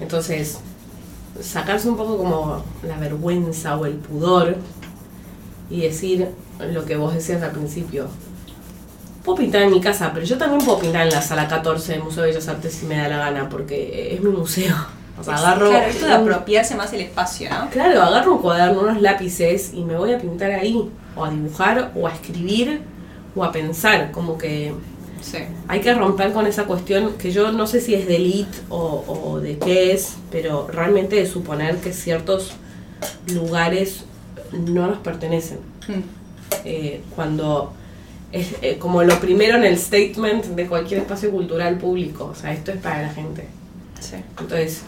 Entonces, 0.00 0.58
sacarse 1.40 1.88
un 1.88 1.96
poco 1.96 2.18
como 2.18 2.62
la 2.86 2.96
vergüenza 2.96 3.76
o 3.76 3.86
el 3.86 3.94
pudor 3.94 4.56
y 5.70 5.82
decir 5.82 6.28
lo 6.72 6.84
que 6.84 6.96
vos 6.96 7.14
decías 7.14 7.42
al 7.42 7.52
principio. 7.52 8.06
Puedo 9.24 9.38
pintar 9.38 9.62
en 9.62 9.70
mi 9.70 9.80
casa, 9.80 10.10
pero 10.14 10.24
yo 10.24 10.38
también 10.38 10.64
puedo 10.64 10.78
pintar 10.78 11.06
en 11.06 11.12
la 11.12 11.20
sala 11.20 11.48
14 11.48 11.92
del 11.92 12.02
Museo 12.02 12.22
de 12.22 12.30
Bellas 12.30 12.48
Artes 12.48 12.74
si 12.74 12.86
me 12.86 12.96
da 12.96 13.08
la 13.08 13.18
gana, 13.18 13.48
porque 13.48 14.14
es 14.14 14.22
mi 14.22 14.30
museo. 14.30 14.74
O 15.20 15.24
sea, 15.24 15.34
agarro. 15.36 15.68
Claro, 15.68 15.86
esto 15.86 16.06
de 16.06 16.12
apropiarse 16.12 16.76
más 16.76 16.92
el 16.92 17.00
espacio, 17.00 17.50
¿no? 17.50 17.68
Claro, 17.70 18.02
agarro 18.02 18.36
un 18.36 18.42
cuaderno, 18.42 18.80
unos 18.80 19.02
lápices 19.02 19.74
y 19.74 19.84
me 19.84 19.96
voy 19.96 20.12
a 20.12 20.18
pintar 20.18 20.52
ahí, 20.52 20.88
o 21.16 21.24
a 21.24 21.30
dibujar, 21.30 21.92
o 21.94 22.06
a 22.06 22.12
escribir, 22.12 22.80
o 23.34 23.44
a 23.44 23.52
pensar, 23.52 24.12
como 24.12 24.38
que 24.38 24.72
Sí. 25.20 25.38
hay 25.66 25.80
que 25.80 25.92
romper 25.94 26.32
con 26.32 26.46
esa 26.46 26.64
cuestión 26.64 27.14
que 27.14 27.32
yo 27.32 27.50
no 27.52 27.66
sé 27.66 27.80
si 27.80 27.94
es 27.94 28.06
de 28.06 28.16
elite 28.16 28.58
o, 28.68 29.04
o 29.06 29.40
de 29.40 29.58
qué 29.58 29.92
es, 29.92 30.16
pero 30.30 30.68
realmente 30.68 31.16
de 31.16 31.26
suponer 31.26 31.78
que 31.78 31.92
ciertos 31.92 32.52
lugares 33.32 34.04
no 34.52 34.86
nos 34.86 34.98
pertenecen. 34.98 35.58
Hmm. 35.86 36.02
Eh, 36.64 37.02
cuando 37.14 37.72
es 38.32 38.54
eh, 38.62 38.78
como 38.78 39.02
lo 39.02 39.18
primero 39.20 39.56
en 39.56 39.64
el 39.64 39.78
statement 39.78 40.44
de 40.44 40.66
cualquier 40.66 41.00
espacio 41.00 41.30
cultural 41.30 41.78
público, 41.78 42.26
o 42.26 42.34
sea, 42.34 42.52
esto 42.52 42.72
es 42.72 42.78
para 42.78 43.02
la 43.02 43.10
gente. 43.10 43.48
Sí. 44.00 44.16
Entonces, 44.38 44.82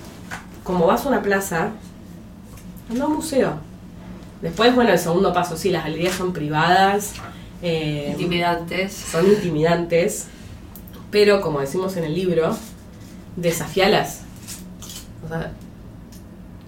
como 0.64 0.86
vas 0.86 1.04
a 1.04 1.08
una 1.08 1.22
plaza, 1.22 1.70
anda 2.90 3.04
a 3.04 3.08
un 3.08 3.16
museo. 3.16 3.54
Después, 4.42 4.74
bueno, 4.74 4.90
el 4.90 4.98
segundo 4.98 5.32
paso, 5.32 5.56
sí, 5.56 5.70
las 5.70 5.84
galerías 5.84 6.14
son 6.14 6.32
privadas, 6.32 7.14
eh, 7.62 8.08
Intimidantes. 8.12 8.92
son 8.92 9.26
intimidantes, 9.26 10.26
pero 11.10 11.40
como 11.40 11.60
decimos 11.60 11.96
en 11.96 12.04
el 12.04 12.14
libro, 12.14 12.56
desafialas. 13.36 14.22
O 15.24 15.28
sea, 15.28 15.52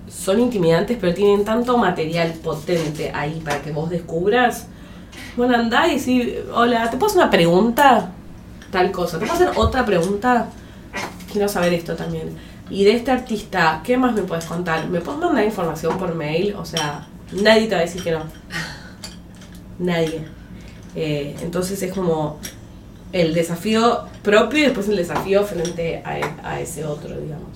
son 0.09 0.41
intimidantes, 0.41 0.99
pero 1.01 1.15
tienen 1.15 1.45
tanto 1.45 1.77
material 1.79 2.33
potente 2.35 3.11
ahí 3.15 3.41
para 3.45 3.61
que 3.63 3.73
vos 3.73 3.91
descubras. 3.91 4.67
Bueno, 5.37 5.57
andá 5.57 5.89
y 5.89 5.99
decís, 5.99 6.35
hola, 6.55 6.91
¿te 6.91 6.97
puedo 6.97 7.07
hacer 7.11 7.23
una 7.23 7.31
pregunta? 7.31 8.13
Tal 8.71 8.91
cosa. 8.93 9.19
¿Te 9.19 9.27
puedo 9.27 9.35
hacer 9.35 9.51
otra 9.57 9.85
pregunta? 9.85 10.49
Quiero 11.31 11.49
saber 11.49 11.73
esto 11.73 11.97
también. 11.97 12.37
Y 12.71 12.85
de 12.85 12.93
este 12.93 13.11
artista, 13.11 13.81
¿qué 13.85 13.97
más 13.97 14.15
me 14.15 14.23
puedes 14.23 14.45
contar? 14.45 14.87
¿Me 14.89 15.01
puedes 15.01 15.21
mandar 15.21 15.45
información 15.45 15.99
por 15.99 16.15
mail? 16.15 16.55
O 16.57 16.65
sea, 16.65 17.07
nadie 17.33 17.67
te 17.67 17.75
va 17.75 17.81
a 17.81 17.85
decir 17.85 18.03
que 18.03 18.13
no. 18.13 18.21
Nadie. 19.79 20.27
Eh, 20.95 21.35
entonces 21.43 21.83
es 21.83 21.93
como 21.93 22.39
el 23.13 23.35
desafío 23.35 24.01
propio 24.23 24.61
y 24.61 24.63
después 24.63 24.89
el 24.89 24.97
desafío 24.97 25.45
frente 25.45 26.03
a, 26.05 26.19
e- 26.19 26.35
a 26.43 26.61
ese 26.61 26.85
otro, 26.85 27.19
digamos. 27.21 27.49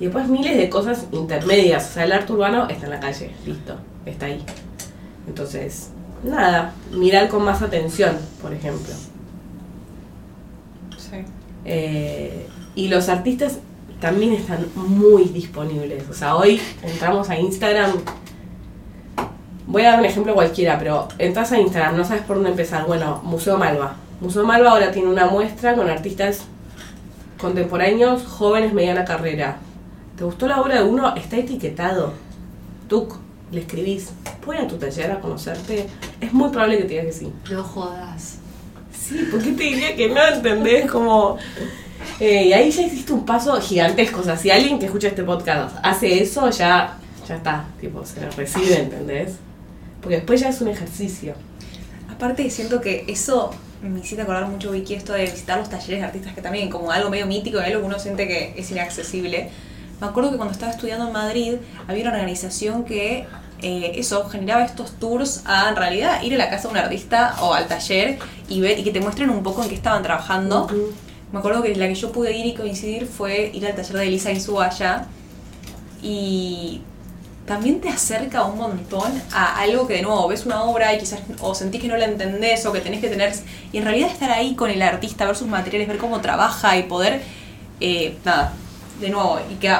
Y 0.00 0.04
después 0.04 0.28
miles 0.28 0.56
de 0.56 0.68
cosas 0.68 1.06
intermedias. 1.12 1.90
O 1.90 1.94
sea, 1.94 2.04
el 2.04 2.12
arte 2.12 2.32
urbano 2.32 2.68
está 2.68 2.84
en 2.86 2.90
la 2.90 3.00
calle, 3.00 3.30
listo, 3.44 3.74
está 4.06 4.26
ahí. 4.26 4.44
Entonces, 5.26 5.88
nada, 6.24 6.72
mirar 6.92 7.28
con 7.28 7.44
más 7.44 7.62
atención, 7.62 8.16
por 8.40 8.52
ejemplo. 8.52 8.94
Sí. 10.96 11.16
Eh, 11.64 12.46
y 12.74 12.88
los 12.88 13.08
artistas 13.08 13.58
también 14.00 14.34
están 14.34 14.66
muy 14.76 15.24
disponibles. 15.24 16.04
O 16.08 16.14
sea, 16.14 16.36
hoy 16.36 16.60
entramos 16.82 17.28
a 17.30 17.38
Instagram. 17.38 17.92
Voy 19.78 19.86
a 19.86 19.90
dar 19.90 20.00
un 20.00 20.06
ejemplo 20.06 20.34
cualquiera, 20.34 20.76
pero 20.76 21.06
entras 21.18 21.52
a 21.52 21.60
Instagram, 21.60 21.96
no 21.96 22.04
sabes 22.04 22.24
por 22.24 22.34
dónde 22.34 22.50
empezar. 22.50 22.84
Bueno, 22.84 23.20
Museo 23.22 23.56
Malva. 23.56 23.94
Museo 24.20 24.44
Malva 24.44 24.72
ahora 24.72 24.90
tiene 24.90 25.08
una 25.08 25.26
muestra 25.26 25.76
con 25.76 25.88
artistas 25.88 26.40
contemporáneos, 27.40 28.24
jóvenes, 28.24 28.72
mediana 28.72 29.04
carrera. 29.04 29.58
¿Te 30.16 30.24
gustó 30.24 30.48
la 30.48 30.60
obra 30.60 30.82
de 30.82 30.82
uno? 30.82 31.14
Está 31.14 31.36
etiquetado. 31.36 32.12
Tú 32.88 33.06
le 33.52 33.60
escribís, 33.60 34.10
¿puedo 34.44 34.58
ir 34.58 34.66
a 34.66 34.68
tu 34.68 34.78
taller 34.78 35.12
a 35.12 35.20
conocerte? 35.20 35.86
Es 36.20 36.32
muy 36.32 36.50
probable 36.50 36.78
que 36.78 36.82
te 36.82 36.88
diga 36.88 37.04
que 37.04 37.12
sí. 37.12 37.32
No 37.48 37.62
jodas. 37.62 38.38
Sí, 38.92 39.28
¿por 39.30 39.40
qué 39.40 39.52
te 39.52 39.62
diría 39.62 39.94
que 39.94 40.08
no? 40.08 40.26
¿Entendés? 40.26 40.90
Como... 40.90 41.36
eh, 42.18 42.46
y 42.46 42.52
ahí 42.52 42.72
ya 42.72 42.82
hiciste 42.82 43.12
un 43.12 43.24
paso 43.24 43.56
gigantesco. 43.60 44.22
O 44.22 44.24
sea, 44.24 44.36
si 44.36 44.50
alguien 44.50 44.80
que 44.80 44.86
escucha 44.86 45.06
este 45.06 45.22
podcast 45.22 45.76
hace 45.84 46.20
eso, 46.20 46.50
ya, 46.50 46.98
ya 47.28 47.36
está. 47.36 47.64
Tipo, 47.80 48.04
se 48.04 48.20
lo 48.20 48.30
recibe, 48.32 48.80
¿entendés? 48.80 49.36
Porque 50.08 50.16
después 50.16 50.40
ya 50.40 50.48
es 50.48 50.62
un 50.62 50.68
ejercicio. 50.68 51.34
Aparte 52.10 52.48
siento 52.48 52.80
que 52.80 53.04
eso 53.08 53.50
me 53.82 54.00
hiciste 54.00 54.22
acordar 54.22 54.48
mucho, 54.48 54.70
Vicky, 54.70 54.94
esto 54.94 55.12
de 55.12 55.26
visitar 55.26 55.58
los 55.58 55.68
talleres 55.68 56.00
de 56.00 56.06
artistas, 56.06 56.32
que 56.34 56.40
también 56.40 56.70
como 56.70 56.90
algo 56.90 57.10
medio 57.10 57.26
mítico, 57.26 57.58
algo 57.58 57.80
que 57.80 57.86
uno 57.86 57.98
siente 57.98 58.26
que 58.26 58.54
es 58.56 58.70
inaccesible. 58.70 59.50
Me 60.00 60.06
acuerdo 60.06 60.30
que 60.30 60.38
cuando 60.38 60.52
estaba 60.52 60.72
estudiando 60.72 61.08
en 61.08 61.12
Madrid 61.12 61.54
había 61.86 62.04
una 62.04 62.12
organización 62.12 62.86
que 62.86 63.26
eh, 63.60 63.92
eso 63.96 64.26
generaba 64.30 64.64
estos 64.64 64.92
tours 64.92 65.42
a 65.44 65.68
en 65.68 65.76
realidad 65.76 66.22
ir 66.22 66.32
a 66.32 66.38
la 66.38 66.48
casa 66.48 66.68
de 66.68 66.72
un 66.72 66.78
artista 66.78 67.36
o 67.42 67.52
al 67.52 67.68
taller 67.68 68.18
y 68.48 68.62
ver 68.62 68.78
y 68.78 68.84
que 68.84 68.92
te 68.92 69.02
muestren 69.02 69.28
un 69.28 69.42
poco 69.42 69.62
en 69.62 69.68
qué 69.68 69.74
estaban 69.74 70.02
trabajando. 70.02 70.68
Me 71.32 71.38
acuerdo 71.38 71.62
que 71.62 71.74
la 71.74 71.86
que 71.86 71.94
yo 71.94 72.12
pude 72.12 72.34
ir 72.34 72.46
y 72.46 72.54
coincidir 72.54 73.04
fue 73.04 73.50
ir 73.52 73.66
al 73.66 73.74
taller 73.74 73.98
de 73.98 74.06
Elisa 74.06 74.32
Insúa 74.32 74.70
y 76.02 76.80
también 77.48 77.80
te 77.80 77.88
acerca 77.88 78.44
un 78.44 78.58
montón 78.58 79.10
a 79.32 79.58
algo 79.60 79.88
que 79.88 79.94
de 79.94 80.02
nuevo 80.02 80.28
ves 80.28 80.46
una 80.46 80.62
obra 80.62 80.94
y 80.94 80.98
quizás 80.98 81.20
o 81.40 81.54
sentís 81.54 81.80
que 81.80 81.88
no 81.88 81.96
la 81.96 82.04
entendés 82.04 82.64
o 82.66 82.72
que 82.72 82.80
tenés 82.80 83.00
que 83.00 83.08
tener 83.08 83.32
y 83.72 83.78
en 83.78 83.84
realidad 83.84 84.10
estar 84.10 84.30
ahí 84.30 84.54
con 84.54 84.70
el 84.70 84.80
artista, 84.82 85.24
ver 85.26 85.34
sus 85.34 85.48
materiales, 85.48 85.88
ver 85.88 85.98
cómo 85.98 86.20
trabaja 86.20 86.76
y 86.76 86.84
poder 86.84 87.22
eh, 87.80 88.16
nada, 88.24 88.52
de 89.00 89.08
nuevo 89.10 89.40
y 89.50 89.54
que 89.54 89.72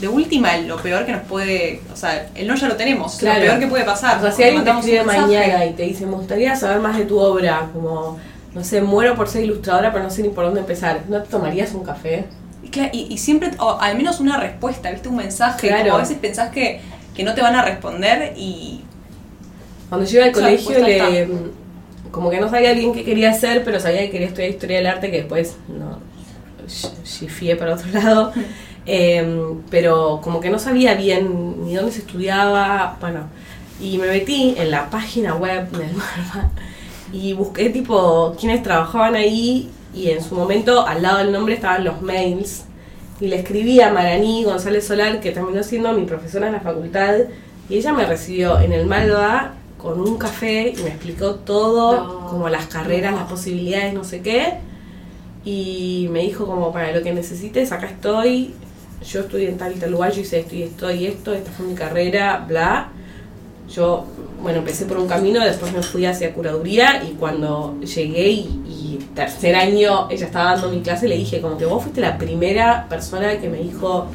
de 0.00 0.08
última 0.08 0.56
lo 0.56 0.78
peor 0.78 1.04
que 1.04 1.12
nos 1.12 1.22
puede, 1.22 1.82
o 1.92 1.96
sea, 1.96 2.28
el 2.34 2.46
no 2.48 2.54
ya 2.54 2.68
lo 2.68 2.76
tenemos, 2.76 3.16
Claro. 3.16 3.40
lo 3.40 3.46
peor 3.46 3.58
que 3.60 3.66
puede 3.66 3.84
pasar. 3.84 4.16
O 4.18 4.22
sea, 4.22 4.32
si 4.32 4.42
alguien 4.42 4.64
te 4.64 4.70
escribe 4.70 5.04
mañana 5.04 5.66
y 5.66 5.74
te 5.74 5.82
dice, 5.82 6.06
me 6.06 6.14
gustaría 6.14 6.56
saber 6.56 6.80
más 6.80 6.96
de 6.96 7.04
tu 7.04 7.18
obra, 7.18 7.68
como, 7.74 8.18
no 8.54 8.64
sé, 8.64 8.80
muero 8.80 9.14
por 9.14 9.28
ser 9.28 9.44
ilustradora, 9.44 9.92
pero 9.92 10.04
no 10.04 10.10
sé 10.10 10.22
ni 10.22 10.30
por 10.30 10.44
dónde 10.46 10.60
empezar. 10.60 11.02
¿No 11.08 11.22
te 11.22 11.28
tomarías 11.28 11.74
un 11.74 11.84
café? 11.84 12.24
Y, 12.62 13.08
y 13.10 13.18
siempre, 13.18 13.50
o 13.58 13.78
al 13.78 13.96
menos 13.96 14.20
una 14.20 14.38
respuesta, 14.38 14.90
¿viste? 14.90 15.08
Un 15.10 15.16
mensaje. 15.16 15.68
Claro. 15.68 15.84
Como 15.84 15.96
a 15.96 16.00
veces 16.00 16.16
pensás 16.18 16.50
que, 16.50 16.80
que 17.20 17.24
no 17.24 17.34
te 17.34 17.42
van 17.42 17.54
a 17.54 17.62
responder 17.62 18.32
y. 18.34 18.80
Cuando 19.90 20.06
yo 20.06 20.20
iba 20.20 20.24
al 20.24 20.30
O 20.30 20.34
sea, 20.34 20.44
colegio, 20.44 20.70
pues, 20.70 20.86
le, 20.86 21.28
como 22.10 22.30
que 22.30 22.40
no 22.40 22.48
sabía 22.48 22.72
bien 22.72 22.94
qué 22.94 23.04
quería 23.04 23.30
hacer, 23.30 23.62
pero 23.62 23.78
sabía 23.78 24.00
que 24.02 24.10
quería 24.10 24.28
estudiar 24.28 24.50
historia 24.50 24.76
del 24.78 24.86
arte, 24.86 25.10
que 25.10 25.18
después 25.18 25.56
no 25.68 25.98
shifié 27.04 27.56
para 27.56 27.74
otro 27.74 27.90
lado. 27.92 28.32
Eh, 28.86 29.54
pero 29.68 30.20
como 30.24 30.40
que 30.40 30.48
no 30.48 30.58
sabía 30.58 30.94
bien 30.94 31.64
ni 31.64 31.74
dónde 31.74 31.92
se 31.92 31.98
estudiaba, 31.98 32.96
bueno. 32.98 33.28
Y 33.78 33.98
me 33.98 34.06
metí 34.06 34.54
en 34.56 34.70
la 34.70 34.88
página 34.88 35.34
web 35.34 35.70
del 35.70 35.92
Marva 35.92 36.50
y 37.12 37.34
busqué 37.34 37.68
tipo 37.68 38.34
quiénes 38.40 38.62
trabajaban 38.62 39.16
ahí 39.16 39.70
y 39.94 40.08
en 40.08 40.24
su 40.24 40.34
momento 40.34 40.86
al 40.86 41.02
lado 41.02 41.18
del 41.18 41.30
nombre 41.30 41.54
estaban 41.54 41.84
los 41.84 42.00
mails 42.00 42.64
y 43.20 43.26
le 43.28 43.36
escribí 43.36 43.80
a 43.80 43.92
Maraní 43.92 44.44
González 44.44 44.86
Solar 44.86 45.20
que 45.20 45.30
terminó 45.30 45.62
siendo 45.62 45.92
mi 45.92 46.04
profesora 46.06 46.46
en 46.46 46.54
la 46.54 46.60
facultad 46.60 47.14
y 47.68 47.76
ella 47.76 47.92
me 47.92 48.06
recibió 48.06 48.58
en 48.60 48.72
el 48.72 48.86
Malva 48.86 49.52
con 49.78 50.00
un 50.00 50.18
café 50.18 50.74
y 50.76 50.82
me 50.82 50.88
explicó 50.90 51.36
todo, 51.36 51.92
No. 51.96 52.26
como 52.28 52.48
las 52.48 52.66
carreras, 52.66 53.14
las 53.14 53.28
posibilidades, 53.28 53.94
no 53.94 54.04
sé 54.04 54.20
qué 54.20 54.54
y 55.44 56.08
me 56.10 56.20
dijo 56.22 56.46
como 56.46 56.72
para 56.72 56.92
lo 56.92 57.02
que 57.02 57.12
necesites, 57.12 57.72
acá 57.72 57.86
estoy, 57.86 58.54
yo 59.06 59.20
estudié 59.20 59.48
en 59.48 59.56
tal 59.56 59.74
y 59.74 59.78
tal 59.80 59.90
lugar, 59.90 60.12
yo 60.12 60.20
hice 60.20 60.40
esto 60.40 60.54
y 60.54 60.62
esto 60.64 60.90
y 60.90 61.06
esto, 61.06 61.32
esta 61.32 61.50
fue 61.50 61.66
mi 61.66 61.74
carrera, 61.74 62.44
bla. 62.46 62.88
Yo, 63.74 64.04
bueno, 64.42 64.58
empecé 64.58 64.86
por 64.86 64.98
un 64.98 65.06
camino, 65.06 65.44
después 65.44 65.72
me 65.72 65.82
fui 65.82 66.04
hacia 66.04 66.32
curaduría 66.34 67.04
y 67.04 67.12
cuando 67.12 67.78
llegué 67.80 68.30
y, 68.30 68.40
y 68.66 69.08
tercer 69.14 69.54
año 69.54 70.08
ella 70.10 70.26
estaba 70.26 70.52
dando 70.52 70.70
mi 70.70 70.80
clase, 70.80 71.06
le 71.08 71.16
dije 71.16 71.40
como 71.40 71.56
que 71.56 71.66
vos 71.66 71.82
fuiste 71.82 72.00
la 72.00 72.18
primera 72.18 72.86
persona 72.88 73.38
que 73.38 73.48
me 73.48 73.58
dijo, 73.58 74.06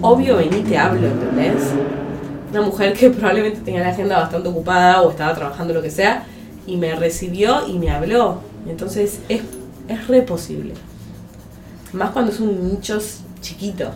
obvio, 0.00 0.36
vení, 0.36 0.62
te 0.62 0.78
hablo, 0.78 1.06
¿entendés? 1.06 1.62
Una 2.50 2.62
mujer 2.62 2.92
que 2.92 3.10
probablemente 3.10 3.60
tenía 3.60 3.80
la 3.80 3.88
agenda 3.88 4.20
bastante 4.20 4.48
ocupada 4.48 5.02
o 5.02 5.10
estaba 5.10 5.34
trabajando 5.34 5.74
lo 5.74 5.82
que 5.82 5.90
sea 5.90 6.24
y 6.66 6.76
me 6.76 6.94
recibió 6.94 7.66
y 7.66 7.78
me 7.78 7.90
habló. 7.90 8.40
Entonces 8.68 9.20
es, 9.28 9.42
es 9.88 10.08
re 10.08 10.22
posible. 10.22 10.74
Más 11.92 12.10
cuando 12.10 12.32
es 12.32 12.40
un 12.40 12.70
nicho 12.70 12.98
chiquito. 13.40 13.90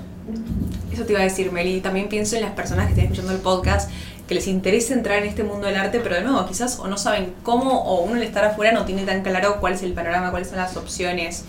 Eso 0.92 1.04
te 1.04 1.12
iba 1.12 1.20
a 1.20 1.24
decir, 1.24 1.52
Meli. 1.52 1.80
También 1.80 2.08
pienso 2.08 2.36
en 2.36 2.42
las 2.42 2.52
personas 2.52 2.86
que 2.86 2.92
estén 2.92 3.06
escuchando 3.06 3.32
el 3.32 3.38
podcast 3.38 3.90
que 4.28 4.34
les 4.34 4.46
interesa 4.46 4.92
entrar 4.92 5.18
en 5.18 5.24
este 5.24 5.42
mundo 5.42 5.66
del 5.66 5.76
arte, 5.76 6.00
pero 6.00 6.14
de 6.14 6.20
nuevo, 6.20 6.46
quizás 6.46 6.78
o 6.78 6.86
no 6.86 6.98
saben 6.98 7.32
cómo, 7.42 7.82
o 7.82 8.02
uno 8.02 8.16
al 8.16 8.22
estar 8.22 8.44
afuera 8.44 8.72
no 8.72 8.84
tiene 8.84 9.04
tan 9.04 9.22
claro 9.22 9.56
cuál 9.58 9.72
es 9.72 9.82
el 9.82 9.94
panorama, 9.94 10.30
cuáles 10.30 10.48
son 10.48 10.58
las 10.58 10.76
opciones. 10.76 11.44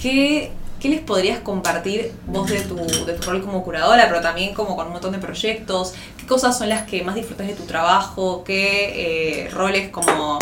¿Qué, 0.00 0.52
qué 0.78 0.88
les 0.90 1.00
podrías 1.00 1.40
compartir 1.40 2.12
vos 2.26 2.48
de 2.48 2.60
tu, 2.60 2.76
de 2.76 3.14
tu 3.14 3.30
rol 3.30 3.42
como 3.42 3.64
curadora, 3.64 4.06
pero 4.06 4.20
también 4.20 4.54
como 4.54 4.76
con 4.76 4.86
un 4.86 4.92
montón 4.92 5.10
de 5.10 5.18
proyectos? 5.18 5.94
¿Qué 6.16 6.24
cosas 6.24 6.56
son 6.56 6.68
las 6.68 6.82
que 6.82 7.02
más 7.02 7.16
disfrutas 7.16 7.48
de 7.48 7.54
tu 7.54 7.64
trabajo? 7.64 8.44
¿Qué 8.44 9.46
eh, 9.46 9.50
roles 9.50 9.88
como 9.88 10.38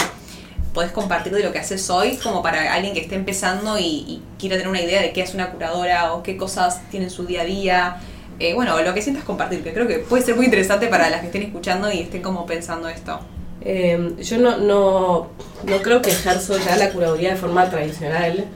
podés 0.74 0.92
compartir 0.92 1.32
de 1.32 1.42
lo 1.42 1.52
que 1.52 1.58
haces 1.58 1.88
hoy 1.88 2.18
como 2.22 2.42
para 2.42 2.74
alguien 2.74 2.92
que 2.92 3.00
esté 3.00 3.14
empezando 3.14 3.78
y, 3.78 3.84
y 3.84 4.22
quiera 4.38 4.56
tener 4.56 4.68
una 4.68 4.80
idea 4.80 5.00
de 5.00 5.12
qué 5.12 5.22
es 5.22 5.32
una 5.32 5.50
curadora 5.50 6.12
o 6.12 6.22
qué 6.22 6.36
cosas 6.36 6.82
tiene 6.90 7.06
en 7.06 7.10
su 7.10 7.24
día 7.24 7.42
a 7.42 7.44
día? 7.44 8.00
Eh, 8.42 8.54
bueno, 8.54 8.82
lo 8.82 8.92
que 8.92 9.00
sientas 9.00 9.22
compartir, 9.22 9.62
que 9.62 9.72
creo 9.72 9.86
que 9.86 10.00
puede 10.00 10.24
ser 10.24 10.34
muy 10.34 10.46
interesante 10.46 10.88
para 10.88 11.08
las 11.08 11.20
que 11.20 11.26
estén 11.26 11.44
escuchando 11.44 11.92
y 11.92 12.00
estén 12.00 12.22
como 12.22 12.44
pensando 12.44 12.88
esto. 12.88 13.20
Eh, 13.60 14.16
yo 14.20 14.38
no, 14.38 14.58
no, 14.58 15.28
no 15.64 15.76
creo 15.80 16.02
que 16.02 16.10
ejerzo 16.10 16.58
ya 16.58 16.74
la 16.74 16.90
curaduría 16.90 17.30
de 17.30 17.36
forma 17.36 17.70
tradicional, 17.70 18.46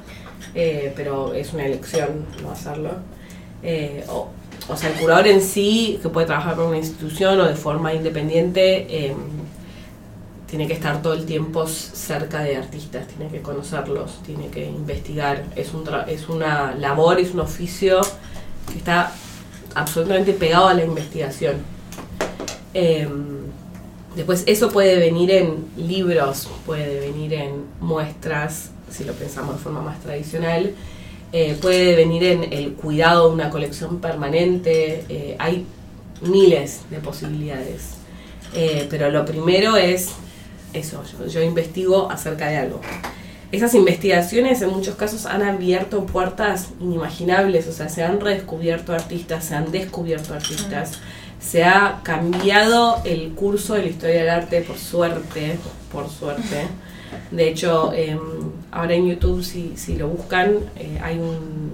eh, 0.56 0.92
pero 0.96 1.34
es 1.34 1.52
una 1.52 1.66
elección 1.66 2.26
no 2.42 2.50
hacerlo. 2.50 2.94
O, 4.68 4.76
sea, 4.76 4.90
el 4.90 4.96
curador 4.96 5.28
en 5.28 5.40
sí, 5.40 6.00
que 6.02 6.08
puede 6.08 6.26
trabajar 6.26 6.56
para 6.56 6.66
una 6.66 6.78
institución 6.78 7.38
o 7.38 7.44
de 7.44 7.54
forma 7.54 7.94
independiente, 7.94 9.14
tiene 10.48 10.66
que 10.66 10.72
estar 10.72 11.00
todo 11.00 11.12
el 11.12 11.26
tiempo 11.26 11.64
cerca 11.68 12.40
de 12.40 12.56
artistas, 12.56 13.06
tiene 13.06 13.30
que 13.30 13.40
conocerlos, 13.40 14.20
tiene 14.24 14.48
que 14.48 14.66
investigar. 14.66 15.44
Es, 15.54 15.72
un 15.74 15.88
es 16.08 16.28
una 16.28 16.74
labor, 16.74 17.20
es 17.20 17.32
un 17.32 17.40
oficio 17.40 18.00
que 18.72 18.78
está 18.78 19.12
absolutamente 19.76 20.32
pegado 20.32 20.68
a 20.68 20.74
la 20.74 20.84
investigación. 20.84 21.56
Eh, 22.74 23.08
después 24.16 24.42
eso 24.46 24.70
puede 24.70 24.96
venir 24.98 25.30
en 25.30 25.66
libros, 25.76 26.48
puede 26.64 27.00
venir 27.00 27.34
en 27.34 27.64
muestras, 27.80 28.70
si 28.90 29.04
lo 29.04 29.12
pensamos 29.12 29.56
de 29.56 29.62
forma 29.62 29.82
más 29.82 30.00
tradicional, 30.00 30.72
eh, 31.32 31.56
puede 31.60 31.94
venir 31.94 32.24
en 32.24 32.52
el 32.52 32.72
cuidado 32.72 33.28
de 33.28 33.34
una 33.34 33.50
colección 33.50 34.00
permanente, 34.00 35.04
eh, 35.08 35.36
hay 35.38 35.66
miles 36.22 36.82
de 36.90 36.98
posibilidades. 36.98 37.96
Eh, 38.54 38.86
pero 38.88 39.10
lo 39.10 39.24
primero 39.24 39.76
es 39.76 40.12
eso, 40.72 41.02
yo 41.28 41.42
investigo 41.42 42.10
acerca 42.10 42.48
de 42.48 42.56
algo. 42.56 42.80
Esas 43.56 43.74
investigaciones 43.74 44.60
en 44.60 44.68
muchos 44.68 44.96
casos 44.96 45.24
han 45.24 45.42
abierto 45.42 46.04
puertas 46.04 46.72
inimaginables, 46.78 47.66
o 47.66 47.72
sea, 47.72 47.88
se 47.88 48.04
han 48.04 48.20
redescubierto 48.20 48.92
artistas, 48.92 49.46
se 49.46 49.54
han 49.54 49.72
descubierto 49.72 50.34
artistas, 50.34 50.98
se 51.40 51.64
ha 51.64 52.00
cambiado 52.02 53.00
el 53.06 53.30
curso 53.30 53.72
de 53.72 53.84
la 53.84 53.88
historia 53.88 54.16
del 54.16 54.28
arte 54.28 54.60
por 54.60 54.76
suerte, 54.76 55.56
por 55.90 56.10
suerte. 56.10 56.66
De 57.30 57.48
hecho, 57.48 57.94
eh, 57.94 58.18
ahora 58.72 58.92
en 58.92 59.08
YouTube, 59.08 59.42
si, 59.42 59.72
si 59.78 59.96
lo 59.96 60.08
buscan, 60.08 60.56
eh, 60.76 61.00
hay 61.02 61.18
un 61.18 61.72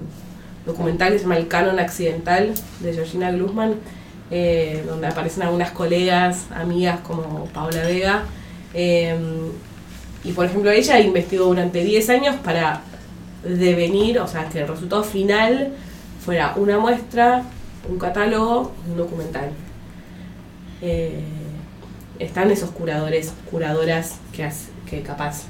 documental 0.65 1.11
que 1.11 1.19
se 1.19 1.25
llama 1.25 1.37
El 1.37 1.49
Canon 1.49 1.81
Accidental 1.81 2.55
de 2.79 2.93
Georgina 2.93 3.33
Glusman, 3.33 3.75
eh, 4.31 4.85
donde 4.87 5.09
aparecen 5.09 5.43
algunas 5.43 5.73
colegas, 5.73 6.47
amigas 6.55 7.01
como 7.01 7.47
Paola 7.47 7.83
Vega. 7.83 8.23
Y 10.25 10.33
por 10.33 10.47
ejemplo, 10.47 10.71
ella 10.71 11.01
investigó 11.01 11.47
durante 11.47 11.83
10 11.83 12.11
años 12.11 12.37
para 12.45 12.83
devenir, 13.45 14.19
o 14.21 14.27
sea, 14.27 14.49
que 14.49 14.61
el 14.61 14.69
resultado 14.69 15.03
final 15.03 15.73
fuera 16.25 16.55
una 16.57 16.79
muestra, 16.79 17.43
un 17.89 17.99
catálogo 17.99 18.73
y 18.87 18.93
un 18.93 18.97
documental. 18.99 19.51
Eh, 20.81 21.21
están 22.19 22.51
esos 22.51 22.71
curadores, 22.71 23.33
curadoras 23.51 24.19
que, 24.33 24.49
que 24.89 25.03
capaz 25.03 25.45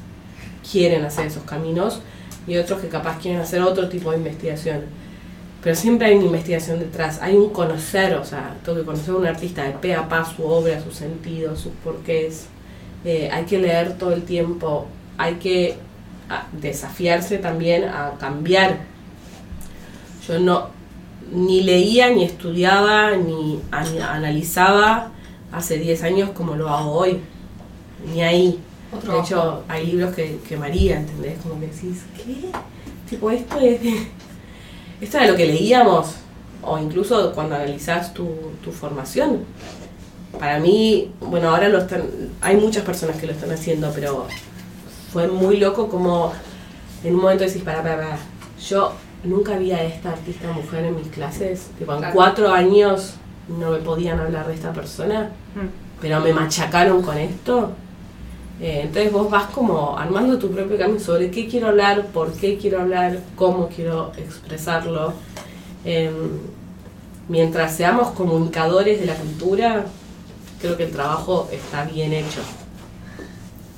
quieren 0.71 1.05
hacer 1.05 1.27
esos 1.27 1.43
caminos 1.43 2.01
y 2.47 2.57
otros 2.57 2.81
que 2.81 2.89
capaz 2.89 3.19
quieren 3.19 3.41
hacer 3.41 3.61
otro 3.61 3.89
tipo 3.89 4.11
de 4.11 4.17
investigación. 4.17 4.81
Pero 5.63 5.77
siempre 5.77 6.09
hay 6.09 6.17
una 6.17 6.27
investigación 6.27 6.81
detrás, 6.81 7.21
hay 7.23 7.37
un 7.37 7.51
conocer, 7.51 8.15
o 8.15 8.25
sea, 8.25 8.57
tengo 8.65 8.79
que 8.79 8.85
conocer 8.85 9.15
a 9.15 9.17
un 9.19 9.27
artista 9.27 9.63
de 9.65 9.73
pe 9.73 9.95
a 9.95 10.09
pa, 10.09 10.25
su 10.25 10.45
obra, 10.45 10.83
sus 10.83 10.95
sentidos, 10.95 11.61
sus 11.61 11.73
porqués. 11.85 12.47
Eh, 13.05 13.29
hay 13.33 13.45
que 13.45 13.59
leer 13.59 13.99
todo 13.99 14.13
el 14.13 14.23
tiempo, 14.23 14.87
hay 15.19 15.35
que 15.35 15.77
ah, 16.31 16.47
desafiarse 16.53 17.39
también 17.39 17.85
a 17.85 18.13
cambiar. 18.19 18.81
Yo 20.27 20.39
no 20.39 20.69
ni 21.33 21.63
leía, 21.63 22.11
ni 22.11 22.25
estudiaba, 22.25 23.13
ni 23.17 23.61
an- 23.71 24.01
analizaba 24.03 25.11
hace 25.51 25.79
10 25.79 26.03
años 26.05 26.31
como 26.31 26.55
lo 26.55 26.69
hago 26.69 26.93
hoy. 26.93 27.21
Ni 28.13 28.23
ahí. 28.23 28.59
Otro 28.95 29.13
de 29.13 29.19
ojo. 29.19 29.27
hecho, 29.27 29.65
hay 29.69 29.87
libros 29.87 30.15
que, 30.15 30.39
que 30.49 30.57
María, 30.57 30.97
¿entendés? 30.99 31.39
Como 31.43 31.59
que 31.59 31.67
decís, 31.69 32.03
¿qué? 32.17 32.49
Tipo, 33.09 33.31
esto 33.31 33.59
es 33.59 33.83
de, 33.83 34.07
esto 35.01 35.17
era 35.19 35.27
lo 35.29 35.37
que 35.37 35.47
leíamos. 35.47 36.17
O 36.63 36.79
incluso 36.79 37.33
cuando 37.33 37.55
analizás 37.57 38.13
tu, 38.15 38.29
tu 38.63 38.71
formación. 38.71 39.45
Para 40.39 40.59
mí, 40.59 41.11
bueno, 41.21 41.51
ahora 41.51 41.69
lo 41.69 41.79
están, 41.79 42.03
hay 42.41 42.57
muchas 42.57 42.85
personas 42.85 43.17
que 43.17 43.27
lo 43.27 43.33
están 43.33 43.51
haciendo, 43.53 43.91
pero 43.95 44.27
fue 45.13 45.29
muy 45.29 45.59
loco 45.59 45.89
como 45.89 46.33
en 47.05 47.15
un 47.15 47.21
momento 47.21 47.45
decís, 47.45 47.63
para, 47.63 47.83
para, 47.83 47.97
para, 47.97 48.19
yo 48.67 48.93
nunca 49.25 49.57
vi 49.59 49.73
a 49.73 49.83
esta 49.83 50.11
artista 50.13 50.51
mujer 50.53 50.85
en 50.87 50.97
mis 50.97 51.09
clases, 51.09 51.67
tipo 51.79 51.93
en 51.93 51.99
Claro. 51.99 52.15
cuatro 52.15 52.53
años 52.53 53.15
no 53.59 53.71
me 53.71 53.79
podían 53.79 54.19
hablar 54.21 54.47
de 54.47 54.55
esta 54.55 54.73
persona, 54.73 55.31
pero 56.01 56.21
me 56.21 56.33
machacaron 56.33 57.03
con 57.03 57.19
esto. 57.19 57.73
Eh, 58.61 58.83
entonces 58.85 59.13
vos 59.13 59.29
vas 59.31 59.47
como 59.47 59.99
armando 59.99 60.39
tu 60.39 60.51
propio 60.51 60.79
camino 60.79 61.01
sobre 61.01 61.31
qué 61.31 61.49
quiero 61.49 61.69
hablar, 61.69 62.07
por 62.07 62.33
qué 62.33 62.57
quiero 62.57 62.81
hablar, 62.81 63.19
cómo 63.35 63.69
quiero 63.69 64.13
expresarlo. 64.17 65.13
Em, 65.85 66.13
mientras 67.29 67.75
seamos 67.77 68.11
comunicadores 68.11 69.01
de 69.01 69.07
la 69.07 69.15
cultura, 69.15 69.87
creo 70.63 70.77
que 70.77 70.85
el 70.85 70.93
trabajo 70.93 71.49
está 71.53 71.85
bien 71.85 72.13
hecho. 72.13 72.41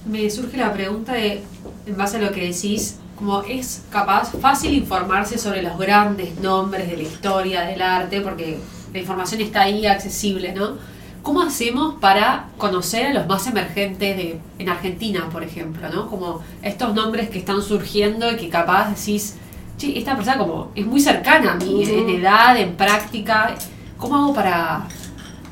Me 0.06 0.28
surge 0.30 0.58
la 0.58 0.72
pregunta 0.72 1.14
de, 1.14 1.42
en 1.86 1.96
base 1.96 2.18
a 2.18 2.20
lo 2.20 2.30
que 2.30 2.52
decís, 2.52 2.98
como 3.16 3.42
es 3.42 3.84
capaz 3.90 4.32
fácil 4.32 4.74
informarse 4.74 5.38
sobre 5.38 5.62
los 5.62 5.78
grandes 5.78 6.38
nombres 6.40 6.88
de 6.88 6.98
la 6.98 7.02
historia 7.02 7.62
del 7.62 7.80
arte, 7.80 8.20
porque 8.20 8.58
la 8.92 8.98
información 8.98 9.40
está 9.40 9.62
ahí 9.62 9.86
accesible, 9.86 10.52
¿no? 10.52 10.76
¿Cómo 11.22 11.40
hacemos 11.40 11.94
para 12.00 12.50
conocer 12.58 13.06
a 13.06 13.14
los 13.14 13.26
más 13.26 13.46
emergentes 13.46 14.14
de, 14.14 14.38
en 14.58 14.68
Argentina, 14.68 15.30
por 15.32 15.42
ejemplo, 15.42 15.88
¿no? 15.88 16.10
Como 16.10 16.42
estos 16.62 16.92
nombres 16.92 17.30
que 17.30 17.38
están 17.38 17.62
surgiendo 17.62 18.30
y 18.30 18.36
que 18.36 18.50
capaz 18.50 18.90
decís, 18.90 19.36
che, 19.78 19.98
esta 19.98 20.14
persona 20.16 20.36
como 20.36 20.70
es 20.74 20.84
muy 20.84 21.00
cercana 21.00 21.52
a 21.52 21.54
mí, 21.54 21.82
en 21.82 22.10
edad, 22.10 22.58
en 22.58 22.76
práctica, 22.76 23.54
¿cómo 23.96 24.16
hago 24.16 24.34
para, 24.34 24.86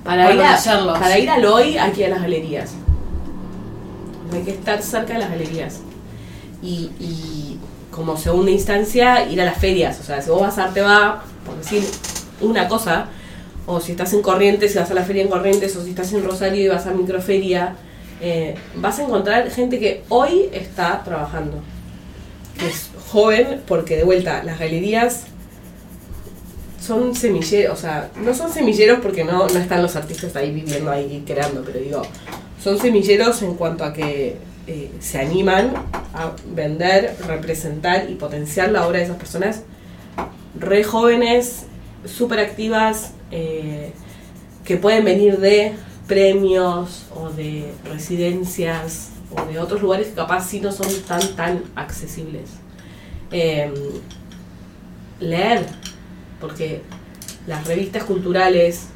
Para, 0.04 0.24
Para 0.24 0.34
ir 0.34 0.42
a, 0.42 0.94
para 0.94 1.18
ir 1.18 1.30
al 1.30 1.44
hoy 1.44 1.78
aquí 1.78 2.02
a 2.04 2.08
las 2.08 2.22
galerías. 2.22 2.72
Hay 4.32 4.42
que 4.42 4.52
estar 4.52 4.82
cerca 4.82 5.14
de 5.14 5.18
las 5.20 5.30
galerías. 5.30 5.80
Y, 6.62 6.90
y 6.98 7.58
como 7.90 8.16
segunda 8.16 8.50
instancia, 8.50 9.24
ir 9.26 9.40
a 9.40 9.44
las 9.44 9.58
ferias. 9.58 10.00
O 10.00 10.02
sea, 10.02 10.20
si 10.20 10.30
vos 10.30 10.40
vas 10.40 10.58
a 10.58 10.64
Arte 10.64 10.80
va, 10.80 11.22
por 11.46 11.56
decir 11.56 11.84
una 12.40 12.66
cosa, 12.66 13.06
o 13.66 13.80
si 13.80 13.92
estás 13.92 14.12
en 14.12 14.22
Corrientes 14.22 14.74
y 14.74 14.78
vas 14.78 14.90
a 14.90 14.94
la 14.94 15.04
feria 15.04 15.22
en 15.22 15.28
Corrientes, 15.28 15.76
o 15.76 15.84
si 15.84 15.90
estás 15.90 16.12
en 16.12 16.24
Rosario 16.24 16.64
y 16.64 16.68
vas 16.68 16.86
a 16.86 16.92
Microferia, 16.92 17.76
eh, 18.20 18.56
vas 18.76 18.98
a 18.98 19.04
encontrar 19.04 19.50
gente 19.50 19.78
que 19.78 20.02
hoy 20.08 20.48
está 20.52 21.02
trabajando. 21.04 21.58
Que 22.58 22.68
es 22.68 22.90
joven, 23.10 23.62
porque 23.66 23.96
de 23.96 24.04
vuelta, 24.04 24.42
las 24.42 24.58
galerías 24.58 25.26
son 26.82 27.14
semilleros, 27.14 27.78
o 27.78 27.80
sea, 27.80 28.10
no 28.16 28.34
son 28.34 28.52
semilleros 28.52 29.00
porque 29.00 29.24
no, 29.24 29.46
no 29.46 29.58
están 29.58 29.82
los 29.82 29.94
artistas 29.94 30.34
ahí 30.34 30.50
viviendo, 30.50 30.90
ahí 30.90 31.22
creando, 31.24 31.62
pero 31.64 31.78
digo, 31.78 32.02
son 32.62 32.78
semilleros 32.78 33.40
en 33.42 33.54
cuanto 33.54 33.84
a 33.84 33.92
que 33.92 34.36
eh, 34.66 34.90
se 35.00 35.20
animan 35.20 35.72
a 36.12 36.32
vender, 36.54 37.16
representar 37.26 38.10
y 38.10 38.14
potenciar 38.16 38.72
la 38.72 38.86
obra 38.86 38.98
de 38.98 39.04
esas 39.04 39.16
personas 39.16 39.62
re 40.58 40.82
jóvenes, 40.82 41.66
súper 42.04 42.40
activas, 42.40 43.12
eh, 43.30 43.92
que 44.64 44.76
pueden 44.76 45.04
venir 45.04 45.38
de 45.38 45.72
premios 46.08 47.06
o 47.14 47.30
de 47.30 47.72
residencias 47.84 49.10
o 49.30 49.50
de 49.50 49.58
otros 49.60 49.82
lugares 49.82 50.08
que 50.08 50.14
capaz 50.14 50.48
sí 50.48 50.60
no 50.60 50.72
son 50.72 50.88
tan, 51.06 51.36
tan 51.36 51.62
accesibles. 51.76 52.50
Eh, 53.30 53.72
leer, 55.20 55.66
porque 56.42 56.82
las 57.46 57.66
revistas 57.66 58.02
culturales, 58.02 58.88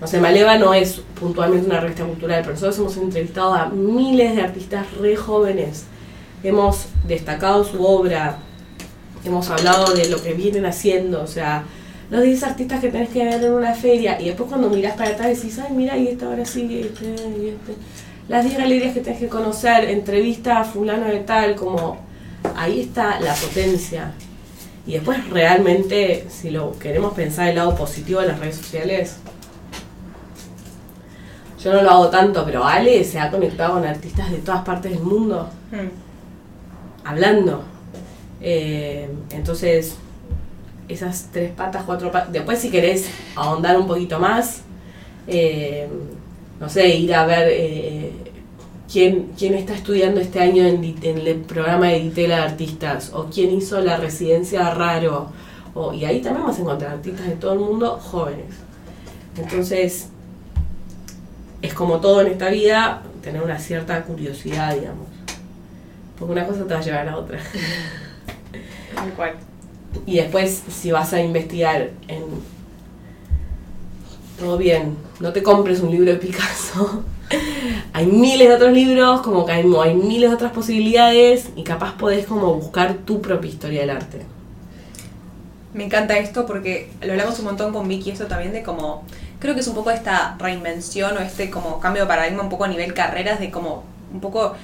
no 0.00 0.06
sé, 0.06 0.20
Maleva 0.20 0.58
no 0.58 0.74
es 0.74 1.00
puntualmente 1.18 1.66
una 1.66 1.80
revista 1.80 2.04
cultural, 2.04 2.40
pero 2.42 2.52
nosotros 2.52 2.78
hemos 2.78 2.96
entrevistado 2.98 3.54
a 3.54 3.66
miles 3.66 4.36
de 4.36 4.42
artistas 4.42 4.86
re 5.00 5.16
jóvenes, 5.16 5.84
hemos 6.42 6.86
destacado 7.06 7.64
su 7.64 7.82
obra, 7.82 8.38
hemos 9.24 9.48
hablado 9.48 9.94
de 9.94 10.08
lo 10.08 10.22
que 10.22 10.34
vienen 10.34 10.66
haciendo, 10.66 11.22
o 11.22 11.26
sea, 11.26 11.64
los 12.10 12.22
10 12.22 12.42
artistas 12.42 12.80
que 12.80 12.88
tenés 12.88 13.10
que 13.10 13.24
ver 13.24 13.42
en 13.42 13.52
una 13.52 13.74
feria, 13.74 14.20
y 14.20 14.26
después 14.26 14.48
cuando 14.48 14.68
mirás 14.70 14.96
para 14.96 15.10
atrás 15.10 15.36
decís, 15.36 15.58
ay, 15.58 15.72
mira, 15.74 15.96
y 15.96 16.08
esta 16.08 16.26
ahora 16.26 16.44
sigue, 16.44 16.80
este, 16.80 17.04
y 17.04 17.48
este. 17.48 17.74
Las 18.28 18.44
10 18.44 18.58
galerías 18.58 18.94
que 18.94 19.00
tenés 19.00 19.20
que 19.20 19.28
conocer, 19.28 19.84
entrevista 19.84 20.60
a 20.60 20.64
fulano 20.64 21.06
de 21.06 21.20
tal, 21.20 21.54
como 21.54 21.98
ahí 22.56 22.80
está 22.80 23.20
la 23.20 23.34
potencia. 23.34 24.12
Y 24.88 24.92
después 24.94 25.28
realmente, 25.28 26.26
si 26.30 26.48
lo 26.50 26.72
queremos 26.78 27.12
pensar 27.12 27.48
el 27.48 27.56
lado 27.56 27.74
positivo 27.76 28.20
de 28.22 28.28
las 28.28 28.40
redes 28.40 28.56
sociales, 28.56 29.16
yo 31.62 31.72
no 31.74 31.82
lo 31.82 31.90
hago 31.90 32.08
tanto, 32.08 32.44
pero 32.44 32.64
Ale 32.64 33.04
se 33.04 33.18
ha 33.18 33.30
conectado 33.30 33.74
con 33.74 33.84
artistas 33.84 34.30
de 34.30 34.38
todas 34.38 34.64
partes 34.64 34.92
del 34.92 35.00
mundo, 35.02 35.50
Mm. 35.70 37.06
hablando. 37.06 37.62
Eh, 38.40 39.10
entonces, 39.32 39.96
esas 40.88 41.28
tres 41.32 41.50
patas, 41.52 41.82
cuatro 41.84 42.10
patas. 42.10 42.32
Después, 42.32 42.58
si 42.58 42.70
querés 42.70 43.10
ahondar 43.36 43.76
un 43.76 43.86
poquito 43.86 44.18
más, 44.18 44.62
eh, 45.26 45.86
no 46.60 46.68
sé, 46.70 46.88
ir 46.96 47.12
a 47.14 47.26
ver 47.26 47.48
eh, 47.50 48.12
quién, 48.90 49.32
quién 49.38 49.54
está 49.54 49.74
estudiando 49.74 50.20
este 50.20 50.40
año 50.40 50.64
en, 50.64 50.82
el 51.02 51.36
programa 51.40 51.88
de 51.88 52.00
Ditela 52.00 52.36
de 52.36 52.42
Artistas, 52.42 53.12
o 53.14 53.26
quién 53.26 53.52
hizo 53.52 53.80
la 53.80 53.98
residencia 53.98 54.74
Raro. 54.74 55.30
O, 55.74 55.92
y 55.92 56.04
ahí 56.04 56.20
también 56.20 56.46
vas 56.46 56.58
a 56.58 56.62
encontrar 56.62 56.92
artistas 56.92 57.26
de 57.26 57.36
todo 57.36 57.52
el 57.52 57.60
mundo 57.60 57.98
jóvenes. 57.98 58.54
Entonces, 59.36 60.08
es 61.62 61.74
como 61.74 62.00
todo 62.00 62.22
en 62.22 62.28
esta 62.28 62.48
vida, 62.48 63.02
tener 63.22 63.42
una 63.42 63.58
cierta 63.58 64.02
curiosidad, 64.02 64.74
digamos. 64.74 65.06
Porque 66.18 66.32
una 66.32 66.46
cosa 66.46 66.66
te 66.66 66.74
va 66.74 66.80
a 66.80 66.82
llevar 66.82 67.08
a 67.08 67.16
otra. 67.16 67.38
Tal 68.94 69.12
cual. 69.12 69.34
Y 70.06 70.16
después, 70.16 70.62
si 70.68 70.90
vas 70.90 71.12
a 71.12 71.20
investigar 71.20 71.90
en. 72.08 72.24
Todo 74.38 74.56
bien, 74.56 74.96
no 75.20 75.32
te 75.32 75.42
compres 75.42 75.80
un 75.80 75.90
libro 75.90 76.10
de 76.12 76.16
Picasso. 76.16 77.04
Hay 77.92 78.06
miles 78.06 78.48
de 78.48 78.54
otros 78.54 78.72
libros, 78.72 79.20
como 79.22 79.44
que 79.44 79.52
hay, 79.52 79.64
hay 79.82 79.94
miles 79.94 80.30
de 80.30 80.34
otras 80.34 80.52
posibilidades 80.52 81.50
y 81.56 81.62
capaz 81.62 81.96
podés 81.96 82.26
como 82.26 82.54
buscar 82.54 82.94
tu 82.94 83.20
propia 83.20 83.50
historia 83.50 83.80
del 83.80 83.90
arte. 83.90 84.22
Me 85.74 85.84
encanta 85.84 86.18
esto 86.18 86.46
porque 86.46 86.90
lo 87.02 87.12
hablamos 87.12 87.38
un 87.38 87.44
montón 87.46 87.72
con 87.72 87.86
Vicky, 87.86 88.10
esto 88.10 88.26
también 88.26 88.52
de 88.52 88.62
como, 88.62 89.04
creo 89.38 89.54
que 89.54 89.60
es 89.60 89.68
un 89.68 89.74
poco 89.74 89.90
esta 89.90 90.36
reinvención 90.38 91.16
o 91.16 91.20
este 91.20 91.50
como 91.50 91.78
cambio 91.80 92.02
de 92.02 92.08
paradigma 92.08 92.42
un 92.42 92.48
poco 92.48 92.64
a 92.64 92.68
nivel 92.68 92.94
carreras, 92.94 93.38
de 93.38 93.50
como 93.50 93.84
un 94.12 94.20
poco 94.20 94.54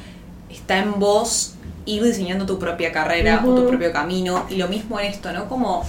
está 0.50 0.78
en 0.78 0.98
vos 0.98 1.54
ir 1.86 2.02
diseñando 2.02 2.46
tu 2.46 2.58
propia 2.58 2.92
carrera 2.92 3.42
o 3.44 3.54
tu 3.54 3.68
propio 3.68 3.92
camino 3.92 4.46
y 4.48 4.56
lo 4.56 4.68
mismo 4.68 4.98
en 4.98 5.06
esto, 5.06 5.32
¿no? 5.32 5.48
Como 5.48 5.84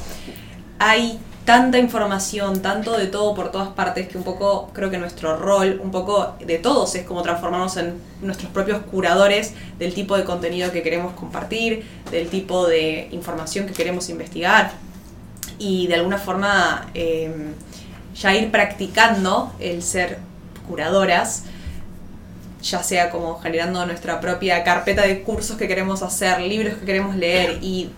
hay 0.80 1.18
tanta 1.46 1.78
información, 1.78 2.62
tanto 2.62 2.98
de 2.98 3.06
todo 3.06 3.36
por 3.36 3.52
todas 3.52 3.70
partes, 3.70 4.08
que 4.08 4.18
un 4.18 4.24
poco 4.24 4.72
creo 4.74 4.90
que 4.90 4.98
nuestro 4.98 5.38
rol, 5.38 5.80
un 5.82 5.92
poco 5.92 6.36
de 6.40 6.58
todos, 6.58 6.96
es 6.96 7.06
como 7.06 7.22
transformarnos 7.22 7.78
en 7.78 7.94
nuestros 8.22 8.52
propios 8.52 8.82
curadores 8.92 9.54
del 9.78 9.94
tipo 9.94 10.18
de 10.18 10.24
contenido 10.24 10.72
que 10.72 10.82
queremos 10.82 11.14
compartir, 11.14 11.86
del 12.10 12.30
tipo 12.30 12.68
de 12.68 13.10
información 13.12 13.68
que 13.68 13.74
queremos 13.74 14.10
investigar. 14.10 14.72
Y 15.60 15.86
de 15.88 15.96
alguna 15.96 16.18
forma 16.18 16.88
eh, 16.96 17.54
ya 18.16 18.36
ir 18.36 18.50
practicando 18.52 19.54
el 19.60 19.84
ser 19.84 20.18
curadoras, 20.68 21.44
ya 22.64 22.82
sea 22.82 23.12
como 23.12 23.40
generando 23.40 23.86
nuestra 23.86 24.20
propia 24.20 24.64
carpeta 24.64 25.04
de 25.04 25.22
cursos 25.22 25.58
que 25.58 25.68
queremos 25.68 26.02
hacer, 26.02 26.42
libros 26.42 26.74
que 26.80 26.86
queremos 26.86 27.16
leer 27.16 27.60
y 27.62 27.92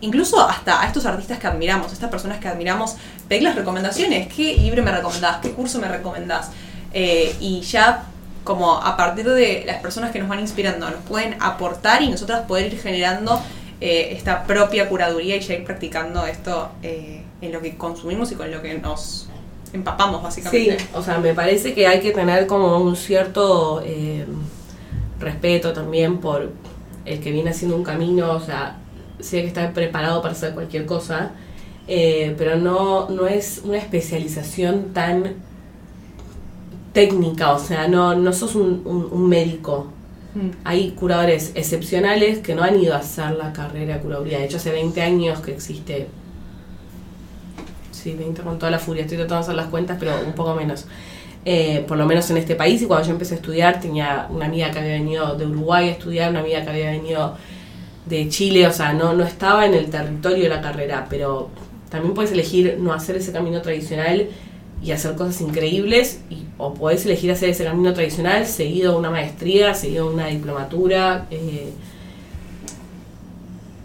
incluso 0.00 0.48
hasta 0.48 0.82
a 0.82 0.86
estos 0.86 1.04
artistas 1.06 1.38
que 1.38 1.46
admiramos, 1.46 1.90
a 1.90 1.94
estas 1.94 2.10
personas 2.10 2.38
que 2.38 2.48
admiramos, 2.48 2.96
pedirles 3.28 3.54
recomendaciones, 3.54 4.32
qué 4.32 4.54
libro 4.54 4.82
me 4.82 4.92
recomendás, 4.92 5.38
qué 5.42 5.50
curso 5.52 5.78
me 5.78 5.88
recomendás 5.88 6.50
Eh, 6.94 7.36
y 7.40 7.60
ya 7.60 8.04
como 8.44 8.72
a 8.78 8.96
partir 8.96 9.28
de 9.28 9.64
las 9.66 9.76
personas 9.82 10.10
que 10.10 10.18
nos 10.20 10.28
van 10.28 10.40
inspirando 10.40 10.88
nos 10.88 11.02
pueden 11.02 11.36
aportar 11.38 12.00
y 12.00 12.08
nosotras 12.08 12.46
poder 12.46 12.72
ir 12.72 12.80
generando 12.80 13.38
eh, 13.80 14.16
esta 14.16 14.44
propia 14.44 14.88
curaduría 14.88 15.36
y 15.36 15.40
ya 15.40 15.52
ir 15.54 15.64
practicando 15.64 16.24
esto 16.26 16.70
eh, 16.82 17.22
en 17.42 17.52
lo 17.52 17.60
que 17.60 17.76
consumimos 17.76 18.32
y 18.32 18.36
con 18.36 18.50
lo 18.50 18.62
que 18.62 18.72
nos 18.78 19.28
empapamos 19.74 20.34
Sí, 20.34 20.40
básicamente. 20.40 20.86
o 20.94 21.02
sea, 21.02 21.18
me 21.18 21.34
parece 21.34 21.74
que 21.74 21.86
hay 21.86 22.00
que 22.00 22.12
tener 22.12 22.46
como 22.46 22.78
un 22.78 22.96
cierto 22.96 23.82
eh, 23.84 24.24
respeto 25.20 25.74
también 25.74 26.18
por 26.18 26.50
el 27.04 27.20
que 27.20 27.30
viene 27.30 27.50
haciendo 27.50 27.76
un 27.76 27.84
camino, 27.84 28.32
o 28.32 28.40
sea, 28.40 28.78
sí 29.20 29.36
hay 29.36 29.42
que 29.42 29.48
estar 29.48 29.72
preparado 29.72 30.22
para 30.22 30.32
hacer 30.32 30.54
cualquier 30.54 30.86
cosa, 30.86 31.32
eh, 31.88 32.34
pero 32.38 32.56
no, 32.56 33.08
no 33.10 33.26
es 33.26 33.62
una 33.64 33.78
especialización 33.78 34.92
tan 34.92 35.34
técnica, 36.92 37.52
o 37.52 37.58
sea, 37.58 37.86
no, 37.88 38.14
no 38.14 38.32
sos 38.32 38.54
un, 38.54 38.82
un- 38.84 39.08
un 39.10 39.28
médico. 39.28 39.86
Mm. 40.34 40.50
Hay 40.64 40.90
curadores 40.92 41.52
excepcionales 41.54 42.38
que 42.38 42.54
no 42.54 42.62
han 42.62 42.78
ido 42.80 42.94
a 42.94 42.98
hacer 42.98 43.32
la 43.32 43.52
carrera 43.52 43.94
de 43.96 44.00
curaduría. 44.00 44.38
De 44.38 44.44
hecho, 44.46 44.56
hace 44.56 44.72
20 44.72 45.00
años 45.02 45.40
que 45.40 45.52
existe. 45.52 46.08
Sí, 47.92 48.14
20 48.14 48.42
con 48.42 48.58
toda 48.58 48.70
la 48.70 48.78
furia. 48.78 49.02
Estoy 49.02 49.16
tratando 49.18 49.36
de 49.36 49.42
hacer 49.42 49.54
las 49.56 49.66
cuentas, 49.68 49.96
pero 49.98 50.12
un 50.24 50.32
poco 50.32 50.54
menos. 50.54 50.86
Eh, 51.44 51.84
por 51.88 51.96
lo 51.96 52.06
menos 52.06 52.28
en 52.30 52.36
este 52.36 52.54
país. 52.54 52.82
Y 52.82 52.86
cuando 52.86 53.06
yo 53.06 53.12
empecé 53.12 53.34
a 53.34 53.36
estudiar, 53.38 53.80
tenía 53.80 54.26
una 54.30 54.46
amiga 54.46 54.70
que 54.70 54.78
había 54.78 54.92
venido 54.92 55.34
de 55.36 55.46
Uruguay 55.46 55.88
a 55.88 55.92
estudiar, 55.92 56.30
una 56.30 56.40
amiga 56.40 56.62
que 56.62 56.70
había 56.70 56.90
venido 56.90 57.36
de 58.08 58.28
Chile. 58.28 58.66
O 58.66 58.72
sea, 58.72 58.92
no, 58.92 59.12
no 59.14 59.24
estaba 59.24 59.66
en 59.66 59.74
el 59.74 59.90
territorio 59.90 60.44
de 60.44 60.48
la 60.48 60.60
carrera, 60.60 61.06
pero 61.08 61.50
también 61.90 62.14
puedes 62.14 62.32
elegir 62.32 62.76
no 62.80 62.92
hacer 62.92 63.16
ese 63.16 63.32
camino 63.32 63.60
tradicional 63.62 64.28
y 64.82 64.92
hacer 64.92 65.16
cosas 65.16 65.40
increíbles, 65.40 66.20
y, 66.30 66.44
o 66.56 66.72
podés 66.72 67.04
elegir 67.04 67.32
hacer 67.32 67.48
ese 67.48 67.64
camino 67.64 67.92
tradicional 67.94 68.46
seguido 68.46 68.96
una 68.96 69.10
maestría, 69.10 69.74
seguido 69.74 70.10
una 70.10 70.28
diplomatura. 70.28 71.26
eh, 71.30 71.72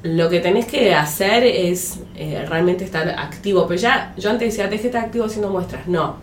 lo 0.04 0.30
que 0.30 0.42
tenés 0.42 0.66
que 0.66 0.94
hacer 0.94 1.44
es 1.46 2.00
eh, 2.16 2.46
realmente 2.48 2.84
estar 2.84 3.08
activo. 3.10 3.66
Pero 3.68 3.80
ya, 3.80 4.14
yo 4.18 4.30
antes 4.30 4.50
decía, 4.50 4.66
tenés 4.66 4.82
que 4.82 4.88
estar 4.88 5.06
activo 5.06 5.26
haciendo 5.26 5.50
muestras. 5.50 5.88
No. 5.88 6.18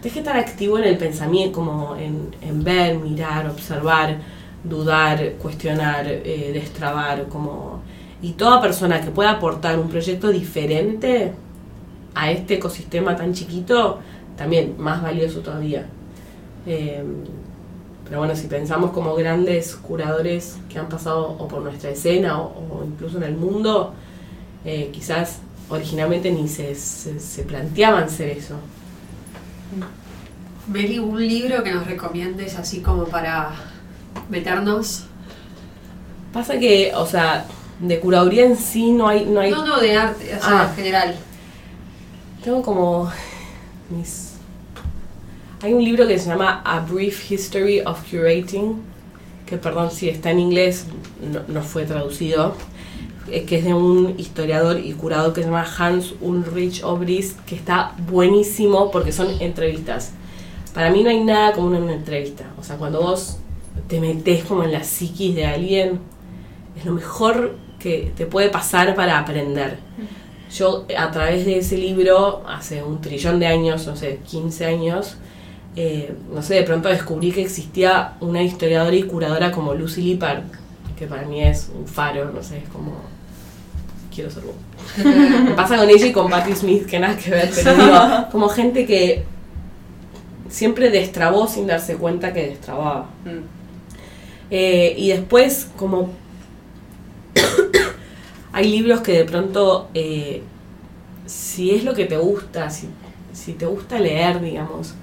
Tenés 0.00 0.12
que 0.12 0.20
estar 0.20 0.36
activo 0.36 0.78
en 0.78 0.84
el 0.84 0.96
pensamiento, 0.96 1.52
como 1.52 1.96
en, 1.96 2.34
en 2.42 2.62
ver, 2.62 2.96
mirar, 2.98 3.48
observar, 3.50 4.18
dudar, 4.64 5.34
cuestionar, 5.34 6.06
eh, 6.08 6.50
destrabar, 6.52 7.28
como... 7.28 7.82
Y 8.22 8.32
toda 8.32 8.60
persona 8.60 9.02
que 9.02 9.10
pueda 9.10 9.32
aportar 9.32 9.78
un 9.78 9.88
proyecto 9.88 10.30
diferente 10.30 11.32
a 12.14 12.30
este 12.30 12.54
ecosistema 12.54 13.16
tan 13.16 13.34
chiquito, 13.34 13.98
también 14.36 14.76
más 14.78 15.02
valioso 15.02 15.40
todavía. 15.40 15.86
Eh, 16.66 17.04
pero 18.04 18.18
bueno, 18.18 18.34
si 18.34 18.46
pensamos 18.46 18.92
como 18.92 19.14
grandes 19.14 19.74
curadores 19.76 20.58
que 20.68 20.78
han 20.78 20.88
pasado 20.88 21.36
o 21.38 21.48
por 21.48 21.62
nuestra 21.62 21.90
escena 21.90 22.40
o, 22.40 22.82
incluso 22.86 23.18
en 23.18 23.24
el 23.24 23.36
mundo, 23.36 23.92
eh, 24.64 24.90
quizás 24.92 25.40
originalmente 25.68 26.30
ni 26.30 26.48
se, 26.48 26.74
se, 26.74 27.20
se 27.20 27.42
planteaban 27.42 28.08
ser 28.08 28.30
eso. 28.30 28.56
Meli, 30.68 30.98
un 30.98 31.18
libro 31.18 31.62
que 31.62 31.72
nos 31.72 31.86
recomiendes 31.86 32.56
así 32.56 32.80
como 32.80 33.04
para 33.04 33.52
meternos. 34.28 35.04
Pasa 36.32 36.58
que, 36.58 36.92
o 36.94 37.06
sea, 37.06 37.46
de 37.80 38.00
curaduría 38.00 38.44
en 38.46 38.56
sí 38.56 38.90
no 38.92 39.08
hay... 39.08 39.24
No, 39.24 39.40
hay, 39.40 39.50
No, 39.50 39.64
no, 39.64 39.80
de 39.80 39.96
arte, 39.96 40.34
o 40.36 40.40
sea, 40.42 40.62
Ah. 40.62 40.66
en 40.70 40.76
general. 40.76 41.14
Tengo 42.42 42.62
como 42.62 43.10
mis... 43.90 44.32
Hay 45.62 45.72
un 45.72 45.82
libro 45.82 46.06
que 46.06 46.18
se 46.18 46.28
llama 46.28 46.60
A 46.64 46.80
Brief 46.80 47.30
History 47.30 47.80
of 47.80 48.00
Curating, 48.10 48.82
que 49.46 49.56
perdón 49.56 49.90
si 49.90 50.08
está 50.08 50.30
en 50.30 50.40
inglés, 50.40 50.86
no, 51.32 51.40
no 51.48 51.62
fue 51.62 51.84
traducido, 51.84 52.54
eh, 53.30 53.44
que 53.44 53.58
es 53.58 53.64
de 53.64 53.72
un 53.72 54.14
historiador 54.18 54.78
y 54.78 54.92
curador 54.92 55.32
que 55.32 55.40
se 55.40 55.46
llama 55.46 55.66
Hans 55.78 56.14
Ulrich 56.20 56.82
Obrist, 56.84 57.40
que 57.46 57.54
está 57.54 57.92
buenísimo 58.10 58.90
porque 58.90 59.12
son 59.12 59.28
entrevistas. 59.40 60.10
Para 60.74 60.90
mí 60.90 61.02
no 61.02 61.08
hay 61.10 61.24
nada 61.24 61.52
como 61.52 61.68
una 61.68 61.92
entrevista. 61.94 62.44
O 62.58 62.62
sea, 62.62 62.76
cuando 62.76 63.00
vos 63.00 63.38
te 63.88 64.00
metes 64.00 64.44
como 64.44 64.64
en 64.64 64.72
la 64.72 64.84
psiquis 64.84 65.34
de 65.34 65.46
alguien, 65.46 66.00
es 66.76 66.84
lo 66.84 66.92
mejor 66.92 67.56
que 67.78 68.12
te 68.16 68.26
puede 68.26 68.48
pasar 68.48 68.94
para 68.94 69.18
aprender. 69.18 69.78
Yo 70.52 70.86
a 70.96 71.10
través 71.10 71.44
de 71.44 71.58
ese 71.58 71.76
libro, 71.76 72.44
hace 72.48 72.82
un 72.82 73.00
trillón 73.00 73.40
de 73.40 73.46
años, 73.46 73.86
no 73.86 73.96
sé, 73.96 74.20
15 74.26 74.66
años, 74.66 75.16
eh, 75.76 76.14
no 76.32 76.42
sé, 76.42 76.54
de 76.54 76.62
pronto 76.62 76.88
descubrí 76.88 77.32
que 77.32 77.42
existía 77.42 78.14
una 78.20 78.42
historiadora 78.42 78.94
y 78.94 79.02
curadora 79.02 79.50
como 79.50 79.74
Lucy 79.74 80.02
Lippard, 80.02 80.44
que 80.96 81.06
para 81.06 81.22
mí 81.26 81.42
es 81.42 81.70
un 81.76 81.86
faro, 81.86 82.30
no 82.32 82.42
sé, 82.42 82.58
es 82.58 82.68
como... 82.68 82.92
Quiero 84.14 84.30
ser. 84.30 84.44
Me 85.44 85.50
pasa 85.54 85.76
con 85.76 85.90
ella 85.90 86.06
y 86.06 86.12
con 86.12 86.30
Patti 86.30 86.54
Smith, 86.54 86.86
que 86.86 87.00
nada 87.00 87.16
que 87.16 87.30
ver, 87.30 87.50
pero 87.52 87.74
digo, 87.74 87.98
como 88.30 88.48
gente 88.48 88.86
que 88.86 89.24
siempre 90.48 90.90
destrabó 90.90 91.48
sin 91.48 91.66
darse 91.66 91.96
cuenta 91.96 92.32
que 92.32 92.46
destrababa. 92.46 93.10
Mm. 93.24 93.63
Eh, 94.56 94.94
y 94.96 95.08
después, 95.08 95.68
como 95.76 96.10
hay 98.52 98.70
libros 98.70 99.00
que 99.00 99.10
de 99.10 99.24
pronto, 99.24 99.88
eh, 99.94 100.42
si 101.26 101.72
es 101.72 101.82
lo 101.82 101.92
que 101.92 102.04
te 102.04 102.16
gusta, 102.18 102.70
si, 102.70 102.86
si 103.32 103.54
te 103.54 103.66
gusta 103.66 103.98
leer, 103.98 104.40
digamos, 104.40 104.94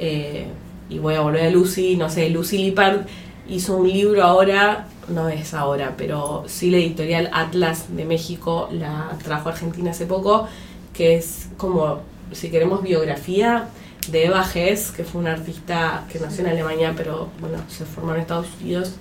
eh, 0.00 0.48
y 0.90 0.98
voy 0.98 1.14
a 1.14 1.20
volver 1.20 1.46
a 1.46 1.50
Lucy, 1.50 1.94
no 1.94 2.10
sé, 2.10 2.28
Lucy 2.28 2.58
Lippard 2.58 3.02
hizo 3.48 3.76
un 3.76 3.88
libro 3.88 4.24
ahora, 4.24 4.88
no 5.06 5.28
es 5.28 5.54
ahora, 5.54 5.94
pero 5.96 6.42
sí 6.48 6.68
la 6.72 6.78
editorial 6.78 7.30
Atlas 7.32 7.94
de 7.94 8.04
México 8.04 8.68
la 8.72 9.16
trajo 9.22 9.50
Argentina 9.50 9.92
hace 9.92 10.06
poco, 10.06 10.48
que 10.92 11.14
es 11.14 11.50
como, 11.56 12.00
si 12.32 12.50
queremos 12.50 12.82
biografía, 12.82 13.68
de 14.12 14.26
Eva 14.26 14.44
Hess, 14.54 14.90
que 14.90 15.04
fue 15.04 15.20
una 15.20 15.32
artista 15.32 16.04
que 16.12 16.18
nació 16.20 16.44
en 16.44 16.50
Alemania, 16.52 16.94
pero 16.96 17.28
bueno, 17.40 17.58
se 17.68 17.84
formó 17.84 18.14
en 18.14 18.20
Estados 18.20 18.48
Unidos. 18.60 18.94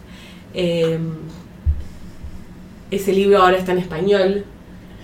Eh, 0.54 1.00
ese 2.92 3.14
libro 3.14 3.40
ahora 3.40 3.58
está 3.58 3.72
en 3.74 3.80
español 3.80 4.46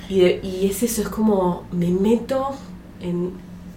y, 0.10 0.20
de- 0.22 0.40
y 0.44 0.68
es 0.68 0.84
eso, 0.84 1.02
es 1.02 1.10
como 1.10 1.66
me 1.72 1.88
meto 1.90 2.52
en 3.02 3.32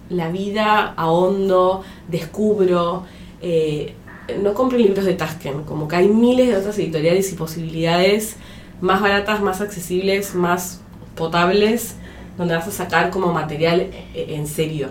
la 0.09 0.29
vida, 0.29 0.93
ahondo, 0.95 1.83
descubro. 2.07 3.03
eh, 3.41 3.93
no 4.41 4.53
compren 4.53 4.81
libros 4.81 5.05
de 5.05 5.13
Tasken, 5.13 5.63
como 5.63 5.87
que 5.87 5.95
hay 5.95 6.07
miles 6.09 6.47
de 6.49 6.57
otras 6.57 6.77
editoriales 6.79 7.31
y 7.31 7.35
posibilidades 7.35 8.35
más 8.81 9.01
baratas, 9.01 9.41
más 9.41 9.61
accesibles, 9.61 10.35
más 10.35 10.81
potables, 11.15 11.95
donde 12.37 12.55
vas 12.55 12.67
a 12.67 12.71
sacar 12.71 13.09
como 13.09 13.31
material 13.33 13.81
eh, 13.81 14.25
en 14.29 14.45
serio. 14.47 14.89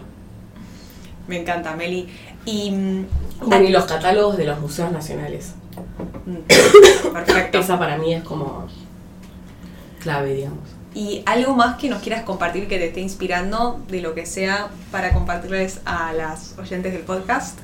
Me 1.29 1.41
encanta, 1.41 1.75
Meli. 1.77 2.09
Y. 2.45 2.71
mm, 2.71 3.07
Bueno, 3.47 3.65
y 3.69 3.73
los 3.73 3.85
catálogos 3.85 4.37
de 4.37 4.45
los 4.45 4.61
museos 4.61 4.93
nacionales. 4.93 5.53
mm, 6.27 7.12
Perfecto. 7.12 7.59
Esa 7.59 7.79
para 7.79 7.97
mí 7.99 8.15
es 8.15 8.23
como 8.25 8.67
clave, 10.03 10.35
digamos. 10.35 10.61
¿Y 10.95 11.23
algo 11.27 11.55
más 11.55 11.77
que 11.77 11.91
nos 11.91 12.01
quieras 12.01 12.23
compartir 12.23 12.69
que 12.69 12.79
te 12.79 12.87
esté 12.87 13.01
inspirando 13.01 13.81
de 13.89 14.01
lo 14.01 14.15
que 14.15 14.25
sea 14.25 14.69
para 14.91 15.12
compartirles 15.12 15.81
a 15.85 16.12
las 16.15 16.55
oyentes 16.59 16.93
del 16.93 17.03
podcast? 17.03 17.59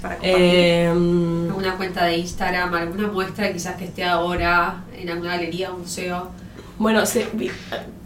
Para 0.00 0.16
compartir. 0.16 0.38
Eh, 0.40 0.86
Alguna 0.88 1.76
cuenta 1.76 2.04
de 2.04 2.18
Instagram, 2.18 2.72
alguna 2.74 3.08
muestra 3.08 3.52
quizás 3.52 3.74
que 3.76 3.86
esté 3.86 4.04
ahora 4.04 4.84
en 4.96 5.10
alguna 5.10 5.32
galería 5.32 5.72
o 5.72 5.78
museo. 5.78 6.30
bueno, 6.78 7.04
se- 7.06 7.26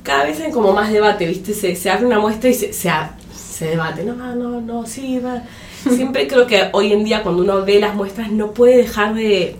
cada 0.02 0.24
vez 0.24 0.40
hay 0.40 0.50
como 0.50 0.72
más 0.72 0.90
debate, 0.90 1.26
¿viste? 1.26 1.52
Se, 1.52 1.76
se 1.76 1.90
abre 1.90 2.06
una 2.06 2.18
muestra 2.20 2.48
y 2.48 2.54
se, 2.54 2.72
se, 2.72 2.88
se 3.34 3.66
debate. 3.66 4.04
No, 4.04 4.14
no, 4.14 4.60
no, 4.60 4.86
sí, 4.86 5.18
va. 5.18 5.42
Siempre 5.88 6.26
creo 6.26 6.46
que 6.46 6.68
hoy 6.72 6.92
en 6.92 7.04
día 7.04 7.22
cuando 7.22 7.42
uno 7.42 7.64
ve 7.64 7.80
las 7.80 7.94
muestras 7.94 8.30
no 8.30 8.52
puede 8.52 8.76
dejar 8.78 9.14
de... 9.14 9.56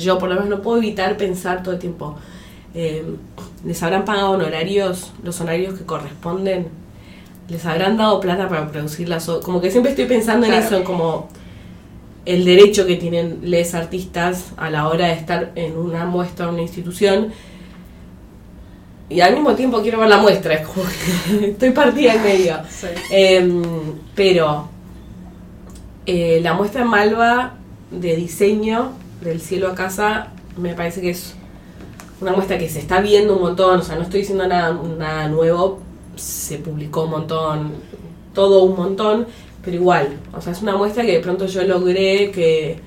Yo 0.00 0.18
por 0.18 0.28
lo 0.28 0.36
menos 0.36 0.48
no 0.48 0.62
puedo 0.62 0.78
evitar 0.78 1.16
pensar 1.16 1.62
todo 1.62 1.74
el 1.74 1.80
tiempo. 1.80 2.16
eh, 2.74 3.04
¿Les 3.64 3.82
habrán 3.82 4.04
pagado 4.04 4.30
honorarios, 4.32 5.12
los 5.22 5.40
honorarios 5.40 5.78
que 5.78 5.84
corresponden? 5.84 6.68
¿Les 7.48 7.64
habrán 7.66 7.96
dado 7.96 8.20
plata 8.20 8.48
para 8.48 8.70
producir 8.70 9.08
las 9.08 9.28
obras? 9.28 9.44
Como 9.44 9.60
que 9.60 9.70
siempre 9.70 9.90
estoy 9.90 10.06
pensando 10.06 10.46
en 10.46 10.54
eso, 10.54 10.76
en 10.76 10.84
como 10.84 11.28
el 12.24 12.44
derecho 12.44 12.86
que 12.86 12.96
tienen 12.96 13.40
les 13.42 13.74
artistas 13.74 14.52
a 14.56 14.70
la 14.70 14.88
hora 14.88 15.08
de 15.08 15.14
estar 15.14 15.52
en 15.56 15.76
una 15.76 16.04
muestra 16.06 16.48
o 16.48 16.52
una 16.52 16.62
institución. 16.62 17.32
Y 19.12 19.20
al 19.20 19.34
mismo 19.34 19.54
tiempo 19.54 19.82
quiero 19.82 20.00
ver 20.00 20.08
la 20.08 20.18
muestra, 20.18 20.54
es 20.54 20.66
como 20.66 20.84
que 20.84 21.46
estoy 21.50 21.70
partida 21.70 22.14
en 22.14 22.22
medio. 22.22 22.58
Sí. 22.70 22.86
Em, 23.10 23.62
pero 24.14 24.68
eh, 26.06 26.40
la 26.42 26.54
muestra 26.54 26.82
en 26.82 26.88
Malva 26.88 27.54
de 27.90 28.16
diseño 28.16 28.92
del 29.20 29.40
cielo 29.40 29.68
a 29.68 29.74
casa 29.74 30.28
me 30.56 30.74
parece 30.74 31.00
que 31.00 31.10
es 31.10 31.34
una 32.20 32.32
muestra 32.32 32.58
que 32.58 32.68
se 32.68 32.78
está 32.78 33.00
viendo 33.00 33.36
un 33.36 33.42
montón, 33.42 33.80
o 33.80 33.82
sea, 33.82 33.96
no 33.96 34.02
estoy 34.02 34.20
diciendo 34.20 34.46
nada, 34.46 34.78
nada 34.98 35.28
nuevo, 35.28 35.80
se 36.16 36.58
publicó 36.58 37.04
un 37.04 37.10
montón, 37.10 37.72
todo 38.32 38.64
un 38.64 38.76
montón, 38.76 39.26
pero 39.64 39.76
igual, 39.76 40.18
o 40.32 40.40
sea, 40.40 40.52
es 40.52 40.62
una 40.62 40.76
muestra 40.76 41.04
que 41.04 41.12
de 41.12 41.20
pronto 41.20 41.46
yo 41.46 41.62
logré 41.64 42.30
que 42.30 42.80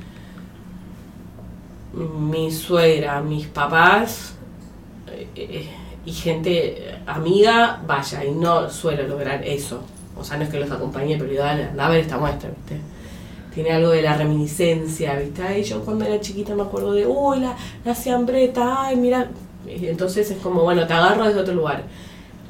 mi 1.94 2.52
suegra, 2.52 3.22
mis 3.22 3.48
papás 3.48 4.36
eh, 5.36 5.70
y 6.06 6.12
gente 6.12 7.00
amiga 7.06 7.82
vaya, 7.86 8.24
y 8.24 8.32
no 8.32 8.70
suelo 8.70 9.08
lograr 9.08 9.44
eso. 9.44 9.82
O 10.18 10.24
sea, 10.24 10.38
no 10.38 10.44
es 10.44 10.50
que 10.50 10.60
los 10.60 10.72
acompañe, 10.72 11.18
pero 11.18 11.30
digo, 11.30 11.44
dale, 11.44 11.66
anda 11.66 11.88
a 11.88 11.90
ver 11.90 12.02
esta 12.02 12.18
muestra, 12.18 12.50
¿viste? 12.50 12.80
Tiene 13.54 13.72
algo 13.72 13.90
de 13.90 14.02
la 14.02 14.16
reminiscencia, 14.16 15.16
¿viste? 15.16 15.42
Ay, 15.42 15.64
yo 15.64 15.84
cuando 15.84 16.06
era 16.06 16.20
chiquita 16.20 16.56
me 16.56 16.64
acuerdo 16.64 16.94
de, 16.94 17.06
uy, 17.06 17.40
la, 17.40 17.56
la 17.84 17.96
siambreta, 17.96 18.84
ay, 18.84 18.96
mira. 18.96 19.30
Y 19.68 19.88
entonces 19.88 20.30
es 20.30 20.38
como, 20.38 20.64
bueno, 20.64 20.86
te 20.86 20.94
agarro 20.94 21.26
desde 21.26 21.40
otro 21.40 21.54
lugar. 21.54 21.84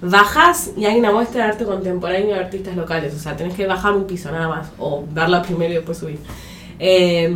Bajas 0.02 0.72
y 0.76 0.86
hay 0.86 1.00
una 1.00 1.12
muestra 1.12 1.46
de 1.46 1.52
arte 1.52 1.66
contemporáneo 1.66 2.36
de 2.36 2.40
artistas 2.40 2.76
locales, 2.76 3.16
o 3.16 3.20
sea, 3.20 3.36
tenés 3.36 3.56
que 3.56 3.66
bajar 3.66 3.94
un 3.94 4.06
piso 4.06 4.32
nada 4.32 4.48
más, 4.48 4.72
o 4.78 5.04
verla 5.10 5.42
primero 5.42 5.72
y 5.72 5.76
después 5.78 5.98
subir. 5.98 6.20
Eh, 6.78 7.36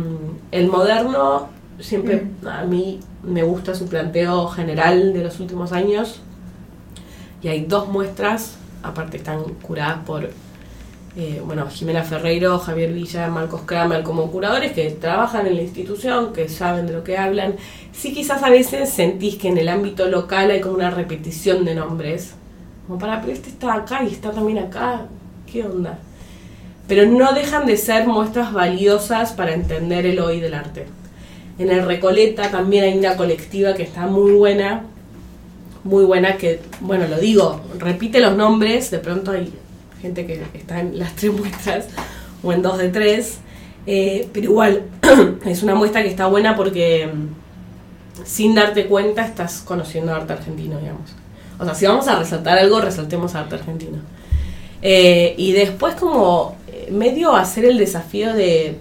el 0.52 0.68
moderno, 0.68 1.48
siempre 1.80 2.26
a 2.46 2.64
mí 2.64 3.00
me 3.22 3.42
gusta 3.42 3.74
su 3.74 3.88
planteo 3.88 4.48
general 4.48 5.12
de 5.12 5.22
los 5.22 5.40
últimos 5.40 5.72
años, 5.72 6.20
y 7.42 7.48
hay 7.48 7.64
dos 7.64 7.88
muestras, 7.88 8.56
aparte 8.82 9.16
están 9.16 9.42
curadas 9.62 9.98
por 10.04 10.30
eh, 11.16 11.42
bueno, 11.44 11.68
Jimena 11.68 12.04
Ferreiro, 12.04 12.58
Javier 12.60 12.92
Villa, 12.92 13.26
Marcos 13.28 13.62
Kramer 13.66 14.04
como 14.04 14.30
curadores 14.30 14.72
que 14.72 14.90
trabajan 14.90 15.46
en 15.46 15.56
la 15.56 15.62
institución, 15.62 16.32
que 16.32 16.48
saben 16.48 16.86
de 16.86 16.92
lo 16.92 17.02
que 17.02 17.18
hablan. 17.18 17.56
Sí 17.92 18.12
quizás 18.12 18.42
a 18.44 18.50
veces 18.50 18.90
sentís 18.90 19.36
que 19.36 19.48
en 19.48 19.58
el 19.58 19.68
ámbito 19.68 20.06
local 20.06 20.50
hay 20.52 20.60
como 20.60 20.76
una 20.76 20.90
repetición 20.90 21.64
de 21.64 21.74
nombres. 21.74 22.34
Como 22.86 23.00
para, 23.00 23.20
pero 23.20 23.32
este 23.32 23.48
está 23.48 23.74
acá 23.74 24.04
y 24.04 24.12
está 24.12 24.30
también 24.30 24.58
acá. 24.58 25.06
¿Qué 25.50 25.64
onda? 25.64 25.98
Pero 26.86 27.06
no 27.06 27.32
dejan 27.32 27.66
de 27.66 27.76
ser 27.76 28.06
muestras 28.06 28.52
valiosas 28.52 29.32
para 29.32 29.52
entender 29.52 30.06
el 30.06 30.20
hoy 30.20 30.40
del 30.40 30.54
arte. 30.54 30.86
En 31.58 31.70
el 31.70 31.84
Recoleta 31.84 32.50
también 32.50 32.84
hay 32.84 32.98
una 32.98 33.16
colectiva 33.16 33.74
que 33.74 33.82
está 33.82 34.06
muy 34.06 34.32
buena, 34.32 34.84
muy 35.84 36.04
buena 36.04 36.36
que, 36.36 36.60
bueno, 36.80 37.06
lo 37.06 37.18
digo, 37.18 37.60
repite 37.78 38.20
los 38.20 38.36
nombres, 38.36 38.90
de 38.90 38.98
pronto 38.98 39.32
hay 39.32 39.52
gente 40.00 40.26
que 40.26 40.42
está 40.54 40.80
en 40.80 40.98
las 40.98 41.14
tres 41.16 41.32
muestras 41.32 41.88
o 42.42 42.52
en 42.52 42.62
dos 42.62 42.78
de 42.78 42.88
tres, 42.88 43.38
eh, 43.86 44.28
pero 44.32 44.46
igual 44.46 44.82
es 45.44 45.62
una 45.62 45.74
muestra 45.74 46.02
que 46.02 46.08
está 46.08 46.26
buena 46.26 46.56
porque 46.56 47.08
mm, 47.12 48.24
sin 48.24 48.54
darte 48.54 48.86
cuenta 48.86 49.24
estás 49.24 49.62
conociendo 49.64 50.14
arte 50.14 50.32
argentino, 50.32 50.78
digamos. 50.78 51.14
O 51.58 51.64
sea, 51.64 51.74
si 51.74 51.86
vamos 51.86 52.08
a 52.08 52.18
resaltar 52.18 52.58
algo, 52.58 52.80
resaltemos 52.80 53.34
arte 53.34 53.56
argentino. 53.56 53.98
Eh, 54.82 55.34
y 55.36 55.52
después 55.52 55.94
como 55.94 56.56
eh, 56.68 56.88
medio 56.90 57.36
hacer 57.36 57.66
el 57.66 57.76
desafío 57.76 58.32
de 58.32 58.76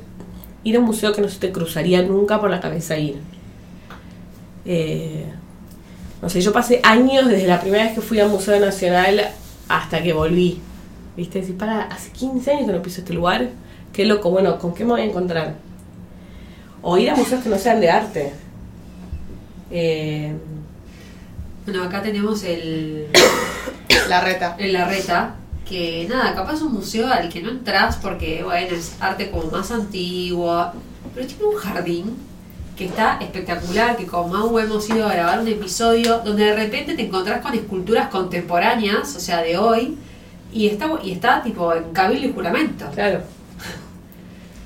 ir 0.69 0.75
a 0.75 0.79
un 0.79 0.86
museo 0.86 1.13
que 1.13 1.21
no 1.21 1.27
se 1.29 1.39
te 1.39 1.51
cruzaría 1.51 2.01
nunca 2.03 2.39
por 2.39 2.49
la 2.49 2.60
cabeza 2.62 2.97
ir. 2.97 3.17
Eh, 4.65 5.25
no 6.21 6.29
sé, 6.29 6.41
yo 6.41 6.51
pasé 6.53 6.79
años 6.84 7.27
desde 7.27 7.47
la 7.47 7.60
primera 7.60 7.84
vez 7.86 7.93
que 7.93 8.01
fui 8.01 8.19
al 8.19 8.29
Museo 8.29 8.60
Nacional 8.60 9.29
hasta 9.67 10.03
que 10.03 10.13
volví. 10.13 10.60
¿Viste? 11.17 11.43
Si 11.43 11.53
para, 11.53 11.84
hace 11.84 12.12
15 12.12 12.51
años 12.51 12.65
que 12.67 12.73
no 12.73 12.82
piso 12.82 13.01
este 13.01 13.13
lugar. 13.13 13.49
Qué 13.93 14.05
loco, 14.05 14.29
bueno, 14.29 14.60
¿con 14.60 14.73
qué 14.73 14.84
me 14.86 14.91
voy 14.91 15.01
a 15.01 15.05
encontrar? 15.05 15.55
O 16.82 16.97
ir 16.97 17.10
a 17.10 17.15
museos 17.15 17.43
que 17.43 17.49
no 17.49 17.58
sean 17.58 17.82
de 17.82 17.89
arte. 17.89 18.32
Eh, 19.71 20.34
Bueno, 21.65 21.84
acá 21.84 22.01
tenemos 22.01 22.43
el, 22.43 23.08
La 24.10 24.21
reta. 24.21 24.55
el 24.60 24.73
Larreta, 24.73 25.36
que 25.69 26.08
nada, 26.10 26.34
capaz 26.34 26.63
un 26.63 26.73
museo 26.73 27.08
al 27.08 27.29
que 27.29 27.43
no 27.43 27.51
entras 27.51 27.97
porque, 27.97 28.41
bueno, 28.43 28.75
es 28.75 28.95
arte 28.99 29.29
como 29.29 29.51
más 29.51 29.69
antiguo, 29.69 30.71
pero 31.13 31.27
tiene 31.27 31.45
un 31.45 31.55
jardín 31.55 32.17
que 32.75 32.86
está 32.86 33.19
espectacular, 33.21 33.95
que 33.95 34.08
con 34.08 34.32
Mau 34.32 34.58
hemos 34.58 34.89
ido 34.89 35.05
a 35.05 35.13
grabar 35.13 35.39
un 35.39 35.47
episodio 35.47 36.21
donde 36.25 36.45
de 36.45 36.55
repente 36.55 36.95
te 36.95 37.03
encontrás 37.05 37.41
con 37.41 37.53
esculturas 37.53 38.10
contemporáneas, 38.10 39.15
o 39.15 39.19
sea, 39.19 39.43
de 39.43 39.58
hoy, 39.58 39.95
y 40.51 40.67
está, 40.67 40.89
y 41.03 41.12
está 41.12 41.43
tipo 41.43 41.71
en 41.73 41.91
cabildo 41.91 42.27
y 42.27 42.34
juramento. 42.34 42.86
Claro. 42.93 43.21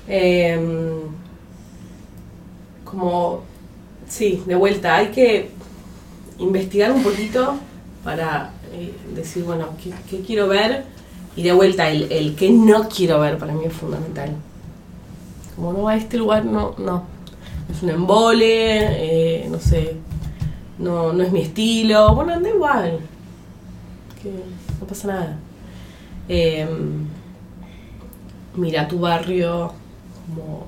Em, 0.06 1.00
como, 2.84 3.42
sí, 4.06 4.42
de 4.46 4.54
vuelta, 4.54 4.96
hay 4.96 5.08
que 5.08 5.50
investigar 6.38 6.92
un 6.92 7.02
poquito 7.02 7.56
para 8.04 8.50
eh, 8.72 8.92
decir, 9.14 9.44
bueno, 9.44 9.70
¿qué, 9.82 9.92
qué 10.08 10.22
quiero 10.22 10.46
ver? 10.46 10.93
Y 11.36 11.42
de 11.42 11.52
vuelta, 11.52 11.90
el, 11.90 12.10
el 12.12 12.36
que 12.36 12.50
no 12.50 12.88
quiero 12.88 13.20
ver 13.20 13.38
para 13.38 13.52
mí 13.52 13.64
es 13.64 13.72
fundamental. 13.72 14.30
Como 15.56 15.72
no 15.72 15.88
a 15.88 15.96
este 15.96 16.16
lugar, 16.16 16.44
no, 16.44 16.74
no. 16.78 17.04
Es 17.70 17.82
un 17.82 17.90
embole, 17.90 19.42
eh, 19.42 19.48
no 19.48 19.58
sé, 19.58 19.96
no, 20.78 21.12
no 21.12 21.22
es 21.22 21.32
mi 21.32 21.42
estilo. 21.42 22.14
Bueno, 22.14 22.40
da 22.40 22.48
igual. 22.48 22.98
Que 24.22 24.30
no 24.80 24.86
pasa 24.86 25.08
nada. 25.08 25.38
Em, 26.28 27.06
mira 28.56 28.88
tu 28.88 28.98
barrio, 29.00 29.72
como 30.26 30.66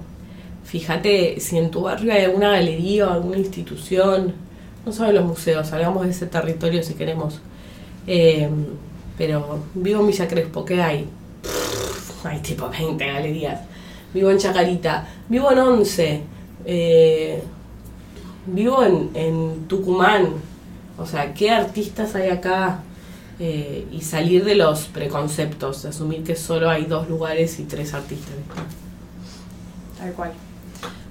fíjate 0.65 1.41
si 1.41 1.59
en 1.59 1.71
tu 1.71 1.83
barrio 1.83 2.13
hay 2.13 2.25
alguna 2.25 2.51
galería 2.51 3.09
o 3.09 3.13
alguna 3.13 3.39
institución, 3.39 4.35
no 4.85 4.93
solo 4.93 5.13
los 5.13 5.25
museos, 5.25 5.73
hablamos 5.73 6.05
de 6.05 6.11
ese 6.11 6.27
territorio 6.27 6.83
si 6.83 6.95
queremos. 6.95 7.41
Eh, 8.07 8.49
pero 9.17 9.61
vivo 9.75 10.01
en 10.01 10.07
Villa 10.09 10.29
Crespo, 10.29 10.65
¿qué 10.65 10.83
hay? 10.83 11.09
Hay 12.25 12.41
tipo 12.41 12.69
20 12.69 13.07
galerías. 13.07 13.61
Vivo 14.13 14.31
en 14.31 14.39
Chacarita, 14.39 15.07
vivo 15.29 15.53
en 15.53 15.59
Once, 15.59 16.23
eh, 16.65 17.43
vivo 18.47 18.83
en, 18.83 19.11
en 19.15 19.69
Tucumán. 19.69 20.35
O 20.99 21.07
sea, 21.07 21.35
¿qué 21.35 21.51
artistas 21.51 22.15
hay 22.15 22.31
acá? 22.31 22.81
Eh, 23.39 23.87
y 23.93 24.01
salir 24.01 24.45
de 24.45 24.55
los 24.55 24.87
preconceptos, 24.87 25.85
asumir 25.85 26.25
que 26.25 26.37
solo 26.37 26.71
hay 26.71 26.87
dos 26.87 27.07
lugares 27.09 27.61
y 27.61 27.65
tres 27.65 27.93
artistas. 27.93 28.33
Tal 29.99 30.13
cual. 30.15 30.33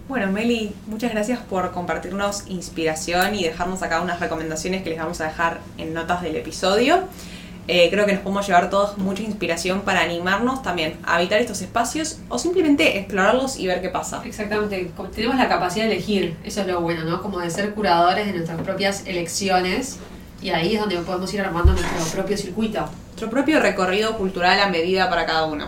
Bueno, 0.08 0.32
Meli, 0.32 0.74
muchas 0.88 1.12
gracias 1.12 1.40
por 1.40 1.72
compartirnos 1.72 2.48
inspiración 2.48 3.36
y 3.36 3.44
dejarnos 3.44 3.84
acá 3.84 4.02
unas 4.02 4.20
recomendaciones 4.20 4.82
que 4.82 4.90
les 4.90 5.00
vamos 5.00 5.22
a 5.22 5.26
dejar 5.26 5.62
en 5.78 5.94
notas 5.94 6.24
del 6.24 6.36
episodio. 6.36 7.04
Eh, 7.68 7.90
creo 7.90 8.06
que 8.06 8.14
nos 8.14 8.22
podemos 8.22 8.46
llevar 8.46 8.70
todos 8.70 8.98
mucha 8.98 9.24
inspiración 9.24 9.82
para 9.82 10.02
animarnos 10.02 10.62
también 10.62 10.98
a 11.04 11.16
habitar 11.16 11.42
estos 11.42 11.62
espacios 11.62 12.20
o 12.30 12.38
simplemente 12.38 13.00
explorarlos 13.00 13.58
y 13.58 13.66
ver 13.66 13.82
qué 13.82 13.90
pasa. 13.90 14.22
Exactamente, 14.24 14.92
como 14.96 15.10
tenemos 15.10 15.36
la 15.38 15.50
capacidad 15.50 15.86
de 15.86 15.94
elegir, 15.94 16.38
eso 16.44 16.62
es 16.62 16.68
lo 16.68 16.82
bueno, 16.82 17.04
¿no? 17.06 17.22
Como 17.22 17.40
de 17.40 17.50
ser 17.50 17.72
curadores 17.74 18.28
de 18.28 18.34
nuestras 18.34 18.62
propias 18.62 19.08
elecciones 19.08 19.98
y 20.42 20.50
ahí 20.50 20.76
es 20.76 20.80
donde 20.80 20.98
podemos 20.98 21.34
ir 21.34 21.42
armando 21.42 21.72
nuestro 21.72 22.06
propio 22.14 22.38
circuito. 22.38 22.88
Nuestro 23.08 23.30
propio 23.30 23.60
recorrido 23.60 24.16
cultural 24.18 24.60
a 24.60 24.70
medida 24.70 25.10
para 25.10 25.26
cada 25.26 25.46
uno. 25.46 25.68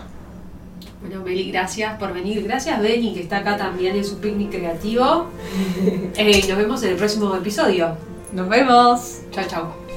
Bueno, 1.00 1.22
Meli, 1.22 1.50
gracias 1.50 1.96
por 1.98 2.12
venir. 2.12 2.42
Gracias, 2.42 2.80
Benny, 2.80 3.14
que 3.14 3.20
está 3.20 3.38
acá 3.38 3.56
también 3.56 3.96
en 3.96 4.04
su 4.04 4.18
picnic 4.18 4.50
creativo. 4.50 5.26
Eh, 6.16 6.44
nos 6.48 6.58
vemos 6.58 6.82
en 6.82 6.90
el 6.90 6.96
próximo 6.96 7.34
episodio. 7.36 7.96
Nos 8.32 8.48
vemos. 8.48 9.20
Chao, 9.30 9.44
chao. 9.48 9.87